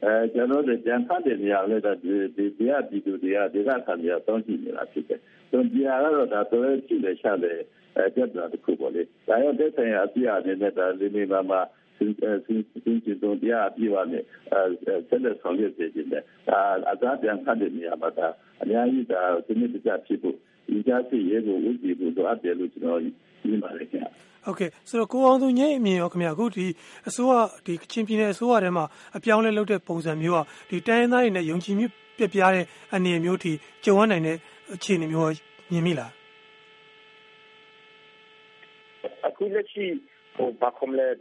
[0.05, 5.21] အဲကျွန်တော်တို့ကြံဖတ်တဲ့နေရာလည်းဒါဒီဒီဒီအဒီဒီအဒီကခံရတော့ရှိနေတာဖြစ်တယ်။
[5.51, 7.59] ဆိုဒီဟာကတော့ဒါတော့ရှိတယ်ရှာတယ်
[7.97, 11.61] အဲပြတ်တာတစ်ခုပေါ့လေ။ဒါရောတဲ့ဆိုင်ရာအပြည့်အနေနဲ့ဒါလေးလေးပါမှာ
[11.97, 12.13] စဉ်
[12.85, 14.23] စဉ်ကျတော့တရားပြပါနဲ့
[14.53, 16.61] အဲဆက်လက်ဆောင်ရွက်စေခြင်းနဲ့ဒါ
[16.93, 18.27] အသာပြန်ဖတ်တဲ့နေရာမှာဒါ
[18.63, 20.37] အများကြီးဒါစနစ်တကျဖြစ်ဖို့
[20.69, 24.11] ဒီကြားစီရဲကိုဥတည်ဖို့တော့အပ်တယ်လို့ကျွန်တော်မြင်ပါတယ်ခင်ဗျာ
[24.45, 26.67] ဟုတ်ကဲ့ဆိုတော့ကိုအောင်သူညိအမြင်ရောခင်ဗျာအခုဒီ
[27.09, 27.33] အစိုးရ
[27.67, 28.85] ဒီကချင်ပြည်နယ်အစိုးရထဲမှာ
[29.17, 31.87] အပြောင်းလဲလုပ်တဲ့ပုံစံမျိုးကဒီတိုင်းရင်းသားတွေနဲ့ယုံကြည်မှု
[32.19, 33.53] ပြပြတဲ့အနေအမျိုးထိ
[33.85, 34.37] ကြုံရနိုင်တဲ့
[34.75, 35.31] အခြေအနေမျိုး
[35.71, 36.11] မြင်မိလား
[39.27, 40.14] အခုလက်ရှိဟိုဘာခုမလဲ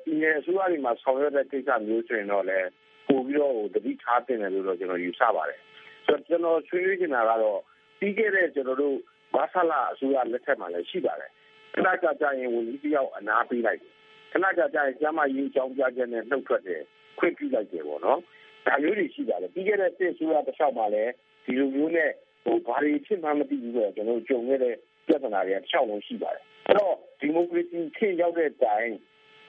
[0.03, 2.69] ပြည်နယ်အစိုးရတွေမှာ ဆောင်ရွက်တဲ့ ကိစ္စမျိုးဆိုရင်တော့လည်း
[3.07, 5.59] ပို့ပြီးတော့တတိထားတင်တယ်လို့တော့ကျွန်တော် ယူဆပါတယ်
[6.05, 7.59] ဆိုတော့ကျွန်တော် ဆွေးနွေးနေတာကတော့
[7.99, 8.97] ပြီးခဲ့တဲ့ကျွန်တော်တို့
[9.35, 11.31] ဘာသာလာအစိုးရလက်ထက်မှာလည်း ရှိပါတယ်
[11.73, 13.93] ခဏကြာကြာရင် ဝန်ကြီးတယောက် အနာပေးလိုက်တယ်
[14.31, 16.81] ခဏကြာကြာရင် ကျမကြီးအကြောင်းပြချက်နဲ့နှုတ်ထွက်တယ်
[17.19, 18.19] ခွင့်ပြုလိုက်တယ်ပေါ့နော်
[18.65, 21.11] ဒါမျိုးတွေ ရှိပါတယ် ပြီးခဲ့တဲ့ စစ်အစိုးရတစ်လျှောက်မှာလည်း
[21.45, 22.11] ဒီလိုမျိုးနဲ့
[22.43, 24.75] ဟိုဘာတွေဖြစ်မှမသိဘူးဆိုတော့ကျွန်တော်ကြုံခဲ့တဲ့
[25.07, 28.89] ပြဿနာတွေကတစ်လျှောက်လုံးရှိပါတယ်အဲ့တော့ဒီမိုကရေစီထင်ရောက်တဲ့တိုင်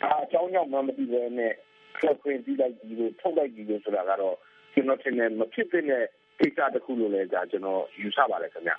[0.00, 1.54] ဒါအကြောင်းကြောင့်မှမသိဘဲနဲ့
[1.98, 4.36] ထွက်ခွင့်ပြီးလိုက်ပြီးလို့ထုတ်လိုက်ပြီးလို့ဆိုတာကတော့
[4.72, 5.84] ကျွန်တော်ထင်တယ်မဖြစ်တဲ့
[6.38, 8.72] ကိစ္စတစ်ခုလို့လည်းဒါကျွန်တော်ယူဆပါတယ်ခင်ဗျ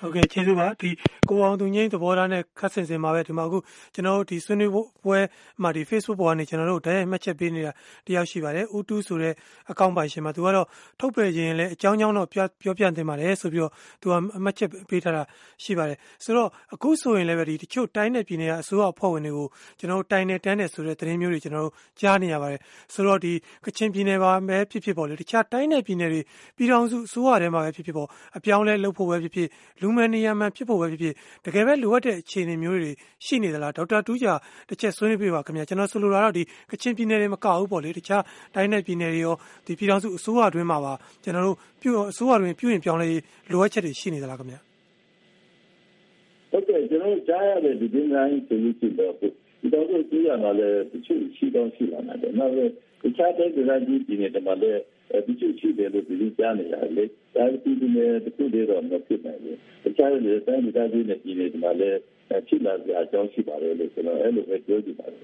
[0.00, 0.90] ဟုတ်ကဲ့ကျေးဇူးပါဒီ
[1.28, 3.58] ကိုအောင်သူငိမ့်သဘောထားနဲ့ခတ်ဆင်စင်မှာပဲဒီမှာအခု
[3.94, 4.72] ကျွန်တော်တို့ဒီဆွေးနွေး
[5.04, 5.18] ပွဲ
[5.62, 7.72] မှာဒီ Facebook ပေါ်ကနေကျွန်တော်တို့ဓာတ်ရိုက်မှတ်ချက်ပေးနေတာ
[8.06, 9.34] တယောက်ရှိပါတယ်ဦးတူးဆိုတဲ့
[9.70, 10.66] အကောင့်ပိုင်ရှင်မှာသူကတော့
[11.00, 15.22] ထုတ်ပယ်ခြင်းလည်းအကြောင်းကြောင်းတော့ပြောပြတင်ပါတယ်ဆိုပြီးတော့သူကအမှတ်ချက်ပေးထားတာ
[15.64, 19.46] ရှိပါတယ်ဆိုတော့အခုဆိုရင်လည်းပဲဒီတချို့တိုင်းနယ်ပြည်နယ်ကအစိုးရအဖွဲ့ဝင်တွေကို
[19.78, 22.60] ကျွန်တော်တို့တိုင်းနယ်တန်းနယ်ဆိုတဲ့သတင်းမျိုးတွေကျွန်တော်တို့ကြားနေရပါတယ်
[22.94, 23.32] ဆိုတော့ဒီ
[23.64, 26.20] ကချင်ပြည်နယ်ပါပဲဖြစ်ဖြစ်ပေါ့လေတခြားတိုင်းနယ်ပြည်နယ်တွေ
[26.56, 29.48] ပြည်ထောင်စုအစိုးရထဲမှာပဲဖြစ်ဖြစ်ပေါ့အပြောင်းလဲလုပ်ဖို့ပဲဖြစ်ဖြစ်
[29.82, 32.92] လူလူမယ်နေရာမှန်ဖြစ်ဖို့ပဲဖြစ်ဖြစ်တကယ်ပဲလိုအပ်တဲ့အခြေအနေမျိုးတွေ
[33.26, 34.26] ရှိနေသလားဒေါက်တာတူးကြ
[34.68, 38.22] တစ်ချက်ဆွေးနွေးပြပါခင်ဗျာကျွန်တော်ဆိုလိုတာတော့ဒီကချင်ပြည်နယ်တွေမကဘူးပေါ့လေတခြား
[38.54, 39.34] တိုင်းနယ်ပြည်နယ်တွေရော
[39.66, 43.08] ဒီပြည်ထောင်စုအစိုးရအတွင်းမှာပါကျွန်တော်တို့ပြုအစိုးရတွင်ပြုရင်ပြောင်းလဲ
[43.50, 44.60] လိုအပ်ချက်တွေရှိနေသလားခင်ဗျာ
[46.50, 52.52] ဟုတ်ကဲ့ကျွန်တော်ကြားရတဲ့ဒီဒီနိုင်ဆိုလို့ရှိတော့ဒီတော့ဒီရမှာလည်းတချို့ရှိတော့ရှိလာတယ်နောက်
[53.02, 54.80] တခြားတဲ့ဒေသကြီးပြည်နယ်တွေမှာလည်း
[55.26, 61.98] ဒီချို့ရှိတယ်လို့ဒီကြားနေရတယ်လေဒါပြည်သူတွေတခုတည်းတော့မဖြစ်နိုင်ဘူးတခြားတွေတိုင်းဒေသကြီးနဲ့ပြည်နယ်တွေမှာလည်း
[62.48, 65.20] ဖြစ်လာကြအကြောင်းရှိပါတယ်လို့ကျွန်တော်အဲ့လိုပဲပြောချင်ပါတယ်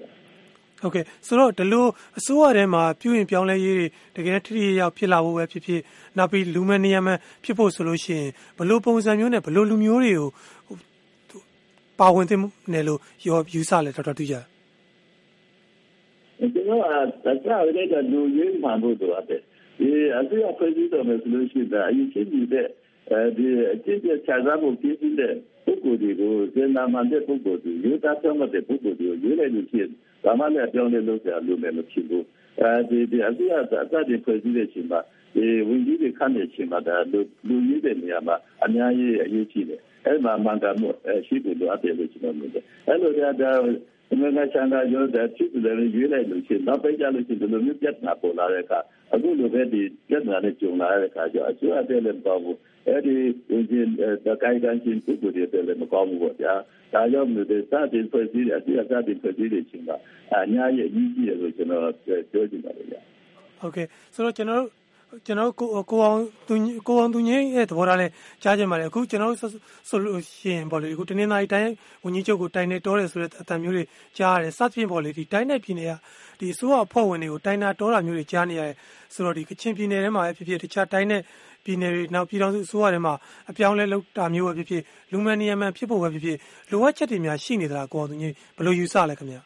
[0.81, 1.85] ဟုတ်ကဲ့ဆိုတော့ဒီလို
[2.19, 5.81] အစိုးရထဲမှာပြုရင်ပြောင်းလဲရေးတွေတကယ်ထိထိရောက်ဖြစ်လာဖို့ပဲဖြစ်ဖြစ်
[6.17, 7.09] နောက်ပြီးလူမနေရမ
[7.43, 10.29] ဖြစ်ဖို့ဆိုလို့ရှိရင်ဘလို့ပုံစံမျိုးနဲ့ဘလို့လူမျိုးတွေကို
[11.99, 12.41] ပါဝင်သင့်
[12.73, 14.35] တယ်လို့ရောယူဆလဲတော်တော်တူကြ
[16.37, 16.81] ကျွန်တော်
[17.25, 19.41] ကတခြားတွေကလူရင်းမှန်ဖို့တော့တယ်
[19.79, 22.67] ဒီအစိုးရဖွဲ့စည်းတော်မယ်ဆိုလို့ရှိရင်အရင်ချင်းနေတဲ့
[23.11, 25.33] အဲဒီအကျင့်ပြချစားဖို့ပြည့်စုံတဲ့
[25.65, 29.91] ပုဂ္ဂိုလ်တွေကိုစေနာမှန်တဲ့ပုဂ္ဂိုလ်တွေရိုးသားဆောင်တဲ့ပုဂ္ဂိုလ်တွေကိုရွေးလိုက်လို့ရှိရင်
[30.23, 32.25] ဘာမှလည်းပြောင်းလဲလို့ဆရာလို့လည်းမဖြစ်ဘူး
[32.61, 33.71] အဲဒီဒီအစိုးရအစ
[34.09, 34.99] တင်ဖွဲ့စည်းတဲ့အချိန်မှာ
[35.35, 40.89] ဒီဝင်ကြီးတွေခန့်တဲ့အချိန်မှာဒါလူလူကြီးတဲ့နေရာမှာအများကြီးအရေးကြီးတယ်အဲ့မှာမှန်ကန်မှု
[41.27, 43.59] ရှိတယ်လို့အပ်တယ်လို့ကျွန်တော်မြင်တယ်အဲ့လိုကြတော့
[44.09, 48.79] ဒီမှာဆန္ဒရောတဲ့ဖြစ်တယ်ရွေးလိုက်လို့ရှိရင်နောက်ပိုင်းကျလို့ရှိရင်ဒီလိုမျိုးပြတ်နာပေါ်လာတဲ့အခါ
[49.13, 53.15] အခုလိုပဲဒီပြဿနာနဲ့ကြုံလာတဲ့အခါကျအကျိုးအတဲ့လည်းမကောင်းဘူးအဲ့ဒီ
[53.69, 53.79] ဒီ
[54.25, 56.53] တကိုင်းကန်ချင်းပုဂ္ဂိုလ်တွေလည်းမကောင်းဘူးပေါ့ဗျာ
[56.93, 59.97] ဒါကြောင့်မို့ဒီစတင်ဖွဲ့စည်းတဲ့အစီအစတင်ဖွဲ့စည်းတဲ့အချိန်မှာ
[60.33, 62.99] အများကြီးအကြီးကြီးတယ်လို့ကျွန်တော်ပြောချင်ပါတယ်ဗျာ
[63.59, 64.69] ဟုတ်ကဲ့ဆိုတော့ကျွန်တော်တို့
[65.25, 66.53] ကျွန်တော်ကိုကိုအောင်သူ
[66.87, 68.07] ကိုအောင်သူငင်းရဲ့သဘောထားလဲ
[68.43, 69.33] ကြားကြပါတယ်အခုကျွန်တော်
[69.89, 71.71] ဆိုလို့ရှိရင်ပေါ့လေအခုတနင်္သာရီတိုင်း
[72.03, 73.83] ဝန်ကြီးချုပ်ကိုတိုင်နေတော်တယ်ဆိုတဲ့အတန်မျိုးတွေ
[74.17, 75.93] ကြားရတယ်စသဖြင့်ပေါ့လေဒီတိုင်းနယ်ပြည်နယ်က
[76.39, 78.75] ဒီအစိုးရအဖွဲ့ဝင်တွေကိုတိုင်နာတော်တာမျိုးတွေကြားနေရတယ်
[79.13, 81.21] ဆိုတော့ဒီကချင်ပြည်နယ်ထဲမှာဖြစ်ဖြစ်တခြားတိုင်းနယ်
[81.65, 83.13] ပြည်နယ်တွေနောက်ပြည်တော်စုအစိုးရထဲမှာ
[83.49, 86.37] အပြောင်းလဲလုပ်တာမျိုးပဲဖြစ်ဖြစ်လူမန်နီယမန်ဖြစ်ဖို့ပဲဖြစ်ဖြစ်
[86.71, 89.41] လိုအပ်ချက်တွေများရှိနေသလားကိုအောင်သူငင်းဘယ်လိုယူဆလဲခင်ဗျာ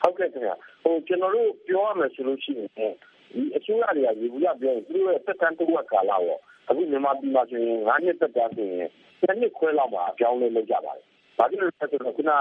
[0.00, 8.88] ဟုတ်ကဲ့ခင်ဗျာ ဟိုကျွန်တော်တို့ပြောရမယ်ဆိုလို့ရှိရင်ဒီအစိုးရတွေကရေဘူးရပြောရင်သူတို့ရဲ့သက်တမ်းတစ်ဝက်ကာလပေါ့အခုမြန်မာပြည်မှာဆိုရင်9နှစ်သက်တမ်းဆိုရင်
[9.20, 11.04] တစ်နှစ်ခွဲလောက်မှာအပြောင်းလဲလုပ်ကြပါတယ်။
[11.38, 12.32] ဘာဖြစ်လို့လဲဆိုတော့ခုန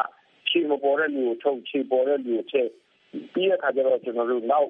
[0.47, 2.67] ချီမပေါ်တဲ့လူကိုထုတ်ချီပေါ်တဲ့လူကိုချက်
[3.33, 4.69] ပြီးတဲ့အခါကျတော့ကျွန်တော်တို့နောက်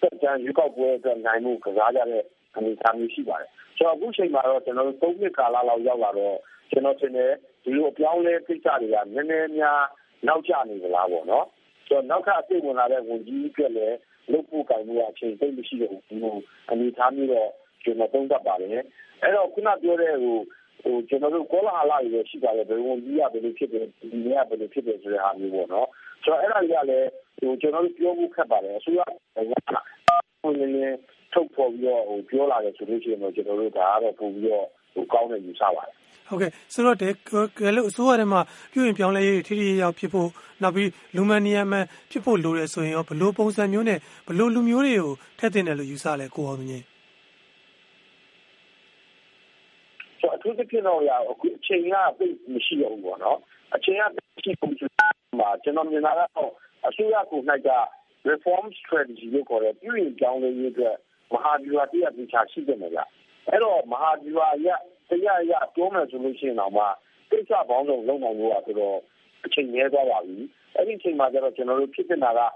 [0.00, 2.24] သက်တမ်းရွေးကောက်ပွဲအတွက်နိုင်မှုကစားကြတဲ့
[2.56, 6.36] အနေအထားမျိုးရှိပါတယ်။ဆိုတော့အခုချိန်မှာတော့ကျွန်တော်တို့၃နှစ်ကာလလောက်ရောက်လာတော့
[6.70, 7.32] ကျွန်တော်ထင်တယ်
[7.62, 9.80] ဒီလိုအပြောင်းလဲကိစ္စတွေကနည်းနည်းများ
[10.26, 11.46] နောက်ကျနေကြလားပေါ့နော်။
[11.90, 13.96] ဆိုတော့နောက်ထပ်အသိဝင်လာတဲ့ဝန်ကြီးအတွက်လည်း
[14.32, 16.00] လုပ်ဖို့ကံမှုအချိန်သိမ့်မရှိတဲ့ဟို
[16.70, 17.50] အနေထားမျိုးတော့
[17.84, 18.70] ကျွန်တော်သုံးသပ်ပါတယ်
[19.22, 20.36] အဲ့တော့ခုနပြောတဲ့ဟို
[20.82, 25.88] ဟိုကျွန်တော်တို့ကောလာဟလာတွေရှိပါတယ်ဘယ်ဝန်ကြီးကဘယ်လိုဖြစ်တယ်ဒီနေ့ကဘယ်လိုဖြစ်တယ်ဆိုတဲ့ဟာမျိုးပေါ့နော်
[26.22, 29.10] ဆိုတော့အဲ့ဒါတွေကလည်းဟိုကျွန်တော်တို့ပြောဖို့ခက်ပါတယ်အစိုးရက
[30.42, 30.96] ဟိုလည်း
[31.32, 35.94] ထုတ်ဖော်ပြီးတော့ဟိုပြောလာတယ်ဆိုလို့ရှိရင်တော့ကျွန်တော်တို့ဒါကတော့ပုံပြီးတော့ ဟိုကောင်းတဲ့ယူဆပါတယ်
[36.28, 37.14] ဟုတ်ကဲ့ဆိုတော့တဲ့
[37.58, 38.40] ကဲလို့အစိုးရထဲမှာ
[38.72, 40.28] ပြုရင်ပြောင်းလဲရေးထိထိရောက်ဖြစ်ဖို့
[40.62, 43.98] နောက်ပြီးလူမန်နီယမန်ဖြစ်ဖို့လိုတယ်ဆိုရင်ရောဘလို့ပုံစံမျိုးနဲ့
[44.28, 46.82] ဘလို့လူမျိုးတွေကိုထည့်တင်တယ်လို့ယူဆလဲကိုအောင်မြင်
[50.20, 53.38] ဆိုအထူးသဖြင့်တော့ရအခုအချိန်ကပြည့်မရှိတော့ဘူးပေါ့နော်
[53.74, 54.02] အချိန်က
[54.44, 54.86] ရှိပုံစံ
[55.40, 56.50] မှာကျွန်တော်မြင်တာကတော့
[56.88, 57.70] အစိုးရကို၌က
[58.30, 60.96] reform strategy လို့ခေါ်တဲ့ပြုရင်ပြောင်းလဲရေးအတွက်
[61.32, 63.08] မဟာဗျူဟာတရားပြချရှိတယ်မလား
[63.50, 64.68] အဲ့တော့မဟာဗျူဟာရ
[65.10, 66.84] တရားရပြောမယ်ဆိုလို့ရှိရင်တော့မှ
[67.30, 68.98] ကိစ္စပေါင်းစုံလုပ်နိုင်လို့ဆိုတော့
[69.44, 70.36] အချိန်နည်းသွားပါပြီ
[70.74, 72.46] အဲ့ဒီအချိန်မှာကျတော့ကျွန်တော်တို့ဖြစ်နေတာ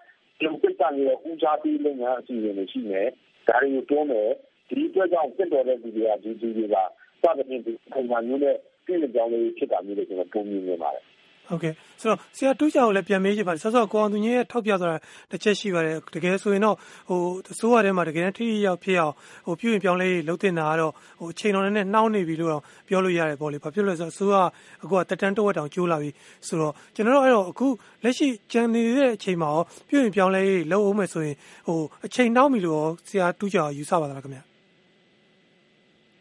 [0.40, 3.02] ကဒီကိစ္စမျိုးဦးစားပေးလုပ်ငန်းအစီအစဉ်တွေရှိနေ
[3.48, 4.30] ဒါတွေကိုတွန်းမယ်
[4.68, 6.76] ဒီအတွက်ကြောင့်ဖြစ်တော်တဲ့ဒီတွေကဒီဒီတွေက
[7.22, 11.04] စသဖြင့်ဒီပုံမှန်မျိုးနဲ့ပြည်ပြောင်းလေးဖြစ်တာမျိုးတွေကျွန်တော်ပုံမြင်နေပါတယ်
[11.48, 14.98] ဟုတ်ကဲ့ဆိုတော့ဆရာတူးချောင်ကိုလည်းပြန်မေးချင်ပါတယ်ဆောစောကိုအောင်သူငင်းရဲ့ထောက်ပြသွားတာ
[15.30, 16.76] တစ်ချက်ရှိပါတယ်တကယ်ဆိုရင်တော့
[17.08, 17.20] ဟို
[17.52, 19.14] အစိုးရထဲမှာတကယ်ထိထိရောက်ဖြစ်အောင်
[19.46, 24.36] ဟိုပြုရင်ပြောင်းလဲလှုပ်တင်တာကတော့ဟိုအချိန်တော်နဲ့နှောင်းနေပြီလို့တော့ပြောလို့ရတယ်ပေါ့လေဘာဖြစ်လို့လဲဆိုတော့အစိုးရ
[24.82, 26.10] အခုကတက်တန်းတဝက်တောင်ကျိုးလာပြီ
[26.46, 27.66] ဆိုတော့ကျွန်တော်တို့အဲ့တော့အခု
[28.04, 34.40] လက်ရှိကြံနေတဲ့အချိန်မှာရောပြုရင်ပြောင်းလဲလှုပ်အောင်မယ်ဆိုရင်ဟိုအချိန်နှောင်းပြီလို့ဆရာတူးချောင်ယူဆပါသလားခင်ဗျ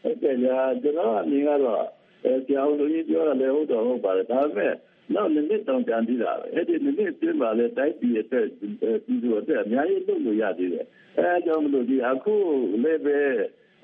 [0.02, 1.84] ဟုတ်တယ်ညာကျွန်တော်အမြင်ကတော့
[2.24, 4.74] အဲကြောင်လူကြီးပြောတာလည်းဟုတ်တော့ဟုတ်ပါတယ်ဒါပေမဲ့
[5.13, 10.86] နောက်နှစ်နှစ်တောင်ကြံသေးတာပဲအဲ့ဒီနှစ်နှစ်အတွင်းမှာလည်းတိုက်ပြည်အတွက်ပြည်သူအတွက်အများကြီးလုပ်လို့ရသေးတယ်
[11.17, 12.36] အဲအကြောင်းမလို့ဒီအခု
[12.84, 13.19] လည်းပဲ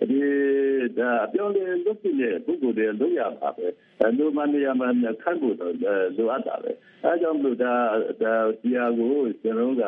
[0.09, 0.21] ဒီ
[0.99, 3.67] ဒါပြောင်းလဲလုပ်ပြီးတဲ့ပုဂ္ဂိုလ်တွေလုပ်ရပါပဲ
[4.17, 4.87] လူမနေရာမှာ
[5.21, 6.71] ခန့်ဖို့တော့လိုအပ်တာပဲ
[7.03, 7.73] အဲကြောင့်မလို့ဒါ
[8.23, 9.83] ဒါဒီဟာကိုကျွန်တော်က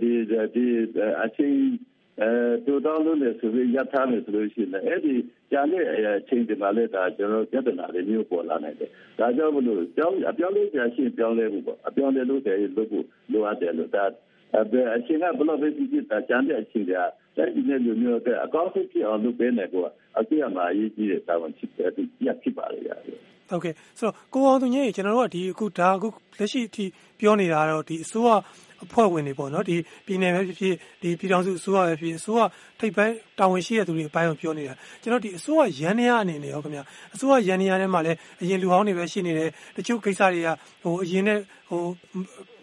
[0.00, 0.12] ဒီ
[0.54, 0.66] ဒီ
[1.22, 1.60] အချင်း
[2.20, 2.30] အဲ
[2.64, 5.14] တူတောင်းလို့လည်းဆိုပြီးရထားမယ်ဆိုလို့ရှိရင်အဲ့ဒီ
[5.52, 13.02] ကြာတဲ့အချိန်ဒီမှာလည်းဒါကျွန်တော်ပြဿနာတွေမျိုးပေါ်လာနိုင်တယ်။ဒါကြောင့်မလို့ကြောင်းအပြောင်းလဲကြာရှိပြောင်းလဲမှုပေါ့အပြောင်းလဲလို့တယ်လို့ကို
[13.32, 14.04] လိုအပ်တယ်လို့ဒါ
[14.54, 16.92] အဲအချိန်ကဘလို့ပဲဖြစ်ဖြစ်ဒါကြာတဲ့အချိန်က
[17.36, 19.82] တဲ့ဒီနေ့လိုမျိုးတဲ့အကောင့်ဖြစ်အောင်လုပ်ပေးနေကော
[20.18, 26.84] အကြည့်အမှာအရေးကြီးတဲ့တာဝန်ဖြစ်တယ်ပြဖြစ်ပါလေရတယ်။ ဟုတ်ကဲ့ဆိုတော့ကိုအောင်သူကြီးကျွန်တော်တို့ကဒီအခုဒါအခုလက်ရှိအထိ
[27.20, 28.30] ပြောနေတာတော့ဒီအစိုးရ
[28.84, 32.42] အဖွဲ့ဝင်တွေပေါ့နော်ဒီပြည်နယ်ပဲဖြစ်ဖြစ်ဒီပြည်ထောင်စုအစိုးရပဲဖြစ်ဖြစ်အစိုးရ
[32.80, 36.80] ထိပ်ပိုင်းတာဝန်ရှိတဲ့သူတွေအပိုင်းကိုပြောနေတာကျွန်တော်ဒီအစိုးရရန်နေရအနေနဲ့ရောခင်ဗျ
[37.14, 40.48] အစိုးရရန်နေရထဲမှာလည်းအရင်လူဟောင်းတွေပဲရှိနေတယ်တချို့ကိစ္စတွေက
[40.82, 41.82] ဟိုအရင်နဲ့ဟို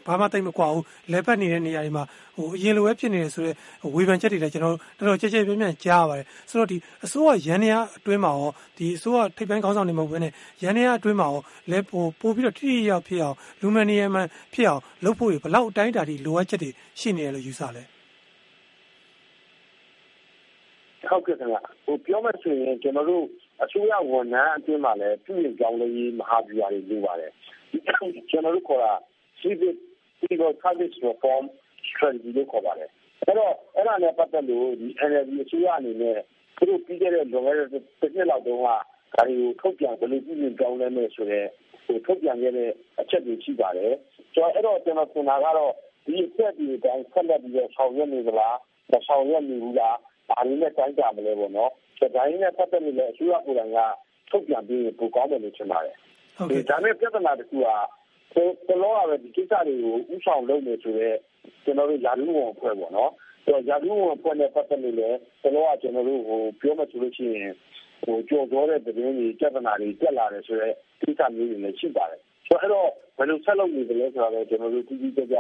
[0.08, 2.04] ဘာမှတိတ်မကွာဘူးလဲပတ်နေတဲ့နေရာတွေမှာ
[2.36, 3.56] ဟိုအရင်လိုပဲဖြစ်နေတယ်ဆိုတော့
[3.96, 10.32] ဝေဖန်ချက်တွေလည်းကျွန်တော်တော်တော်ကြက်ကြက်ပြန့်ပြန့်ကြားရပါတယ်ဆိုတော့ဒီအစိုးရရန်နေရအတွင်းမှာရောဒီအစိုးရထိပ်ပိုင်းခေါင်းဆောင်တွေမဟုတ်ဘဲနဲ့
[10.64, 17.84] ရန်နေရအတွင်းမှာရောလဲပို့ပို့ပြီးတော့ထိထိရောက်ဖြစ်အောင်လူမန်နီယမန်ဖြစ်အောင်လုပ်ဖို့ဘလောက်အတိုင်းအတာထိလိုအပ်ချက်တွေရှိနေတယ်လို့ယူဆလဲ
[21.10, 23.26] ဟုတ်ကဲ့ခင်ဗျဟိုပြောမှဆိုရင်ကျွန်တော်တို့
[23.64, 27.32] အစိုးရဝန်ထမ်းအတွင်းမှာလည်းပြည်ရင်ကြောင်းလေးမဟာဗျူဟာတွေလုပ်ပါတယ်
[28.30, 28.94] ကျွန်တော်တို့ခေါ်တာ
[29.40, 29.76] civic
[30.24, 31.44] civil service reform
[31.90, 32.90] strategy လို့ခေါ်ပါတယ်
[33.28, 36.18] အဲ့တော့အဲ့ဒါနဲ့ပတ်သက်လို့ဒီ NLD အစိုးရအနေနဲ့
[36.58, 37.84] သူတို့ပြီးခဲ့တဲ့လွန်ခဲ့တဲ့တစ်
[38.16, 41.50] နှစ်လောက်တုန်းကဒါတွေကိုထုတ်ပြန်ဘယ်လိုပြည်ရင်ကြောင်းလဲမယ်ဆိုတော့
[41.86, 43.94] ဟိုထုတ်ပြန်ခဲ့တဲ့အချက်တွေရှိပါတယ်
[44.36, 45.74] ကျွန်တော်အဲ့တော့ကျွန်တော်ထင်တာကတော့
[46.06, 48.58] ဒီအချက်ဒီအတိုင်းဆက်လက်ပြီးတော့ဆောင်ရွက်နေသလား
[48.92, 49.98] မဆောင်ရွက်နေဘူးလား
[50.30, 53.80] ဒါတွေနဲ့တိုင်းကြမလဲပေါ့နော်ဒါတိုင်းနဲ့ပတ်သက်လို့လည်းအစိုးရကိုယ်တိုင်က
[54.30, 55.96] ထုတ်ပြန်ပြီးပိုကောင်းတယ်လို့ထင်ပါတယ်
[56.38, 57.68] ဟုတ်ကဲ့ဒါနဲ့ပြဿနာတစ်ခုက
[58.36, 61.18] ဘယ်လိုရပဲဒီကိစ္စတွေကိုဥဆောင်လုပ်နေဆိုတော့
[61.64, 63.12] ကျွန်တော်တို့ယာလူဝန်အဖွဲ့ပေါ့နော်
[63.44, 67.52] ဆိုတော့ယာလူဝန်အဖွဲ့နဲ့ပတ်သက်လို့လည်းဘယ်လိုကကျွန်တော်တို့ဟိုပြောမှဆိုလို့ရှိရင်
[68.04, 75.38] ဟိုကြော်ကြောတဲ့သတင်းတွေပြဿနာတွေတက်လာတယ်ဆိုတော့ကိစ္စမျိုးတွေလည်းရှိပါတယ်ဆိုတော့အဲ့တော့ဘယ်လိုဆက်လုပ်နေကြလဲဆိုတော့ကျွန်တော်တို့တိတိကျကျ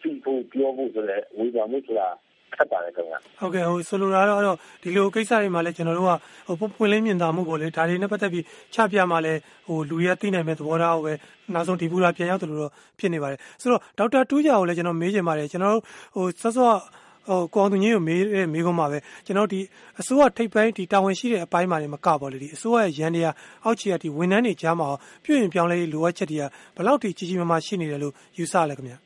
[0.00, 2.08] ပြီးဖို့ပြောဖို့ဆိုတဲ့ဝေဖန်မှုဆိုတာ
[2.56, 6.12] ခက်ပါတယ်ခင်ဗျာဟုတ်ကဲ့ဟိုဆိုလိုတာကတော့ဒီလိုကိစ္စတွေမှာလည်းကျွန်တော်တို့က
[6.60, 9.34] ဟိုပွင့်လင်းမြင်သာမှုပေါ့လေဒါတွေနဲ့ပတ်သက်ပြီးချပြမှာလဲ
[9.66, 11.12] ဟိုလူတွေကသိနိုင်မဲ့သဘောထားကိုပဲ
[11.54, 15.82] နောက်ဆုံးဒီပူလာပြန်ရောက်တယ်လို့တော့ဖြစ်နေပါတယ်ဆိုတော့ဒေါက်တာတူးကြကိုလည်းကျွန်တော်မေးချင်ပါတယ်ကျွန်တော်တို့
[16.14, 16.72] ဟိုစောစော
[17.28, 19.60] ဟိုကောင်သူကြီးကိုမေးတဲ့မေးခွန်းမှာပဲကျွန်တော်ဒီ
[20.00, 24.88] အစိုးရထိပ်ပိုင်းဒီတာဝန်ရှိတဲ့အပိုင်းမှာနေမကပါလေဒီအစိုးရရဲ့ရန်တရားအောက်ခြေကဒီဝန်ထမ်းတွေကြားမှာ
[25.24, 26.44] ပြုရင်ပြောင်းလဲလိုအပ်ချက်တွေက
[26.76, 28.98] ဘယ်လောက်ထိကြီးကြီးမားမားရှိနေတယ်လို့ယူဆလဲခင်ဗျာ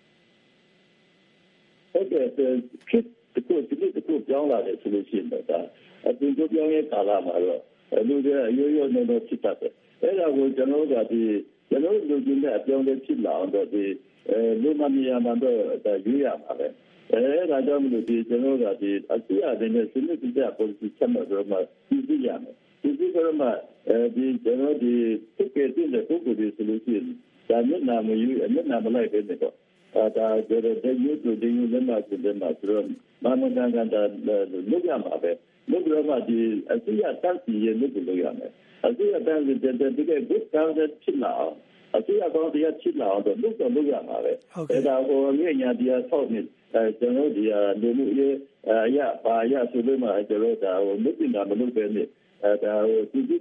[1.92, 3.04] ဟုတ်ကဲ့ဖြစ်
[3.38, 5.60] တခုဒီလိုတခုပြောင်းလာတယ်ဆိုလို့ရှိရင်တော့ဒါ
[6.08, 7.62] အပြင်ကိုပြောင်းရဲ့ကာလမှာတော့
[8.08, 9.72] လူတွေအရိုးရိုးနေတော့ဖြစ်တတ်တယ်
[10.02, 11.22] အဲ့ဒါကိုကျွန်တော်တို့ကဒီ
[11.68, 13.84] ကျွန်တော်တို့လူကြီးနဲ့အပြောင်းလဲဖြစ်လာအောင်တော့ဒီ
[14.28, 16.66] အဲလူမမီယာမှာတော့ဒါရွေးရမှာပဲ
[17.12, 21.56] အဲဒါကြောင့်မလို့ဒီကျွန်တော်တို့ကဒီအစီအစဉ်နဲ့စနစ်တကျ policy ချက်မှတ်တော့မှ
[21.88, 23.48] ပြည်ပြရမယ်ဒီဒီကတော့မှ
[23.88, 24.92] အဲဒီကျွန်တော်ဒီ
[25.36, 27.04] သူကတည်းကပုဂ္ဂိုလ်တွေဆိုလို့ရှိရင်
[27.48, 32.84] ဒါမျက်နှာမယူမျက်နှာမလိုက်ပဲနေတော့အဲ ဒါကြတဲ့ဒီယူတူဒီယူလည်းမဆိုလည်းမဆိုတော့
[33.24, 35.32] မမကန်ကန်တာလုပ်ရမှာပဲ
[35.70, 36.38] လုပ်ရမှာဒီ
[36.72, 38.52] အစီအတန်းစီရလုပ်လို့ရမယ်
[38.86, 41.56] အစီအတန်းစီတဲ့ဒီက good concept ဖြစ်လာအောင်
[41.96, 44.32] အစီအကောင်းတရားဖြစ်လာအောင်တော့လုပ်တော့လုပ်ရမှာပဲ
[44.70, 46.40] အဲဒါကိုအမြင့်ညာတရားဆောက်နေ
[46.74, 47.44] အဲကျွန်တော်ဒီ
[47.80, 48.34] လူမှုရေး
[48.68, 52.08] အရာပါရဆိုလို့မှကျွန်တော်ဒါဟိုလုပ်တင်တာမလုပ်ပဲနေအဲ
[52.42, 53.36] ဒါဟိုဒီဒီ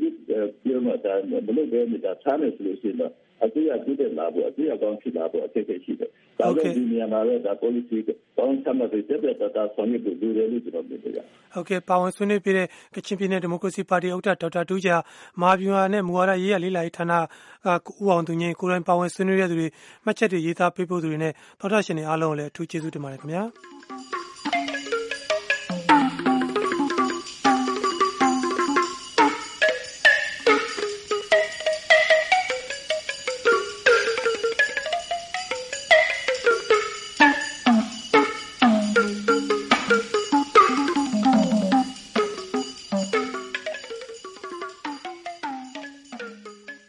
[0.00, 0.08] ဒီ
[0.62, 3.12] ပြောမှဒါမလုပ်ပဲနေတာသားနေဆိုလို့ရှိရင်တော့
[3.44, 7.96] အစိုးရပြုတဲ့လာဖို့အစိုးရကောင်းဖြစ်လာဖို့အခက်အခဲရှိတယ်။ဒါကြောင့်ဒီနေရာမှာလည်းဒါ policy
[8.36, 11.18] ကောင်းချမှတ်ပြီးတက်တက်တာဆောင်ရွက်ဖို့လိုတယ်လို့ကျွန်တော်ပြောပြရ။
[11.54, 14.96] ဟုတ်ကဲ့ပါဝင်ဆွေးနွေးပြတဲ့ကချင်ပြည်နယ်ဒီမိုကရေစီပါတီဥက္ကဋ္ဌဒေါက်တာတူးဂျာ
[15.42, 17.12] မာဗျူဟာနဲ့မူဝါဒရေးရလေးလာရေးဌာန
[17.86, 19.68] ကဦးအောင်သူငင်းကိုယ်တိုင်ပါဝင်ဆွေးနွေးရတဲ့သူတွေ
[20.04, 23.42] မှတ်ချက်တွေရေးသားပေးပို့သူတွေနဲ့သောတာရှင်တွေအားလုံးကိုလည်းအထူးကျေးဇူးတင်ပါတယ်ခင်ဗျာ။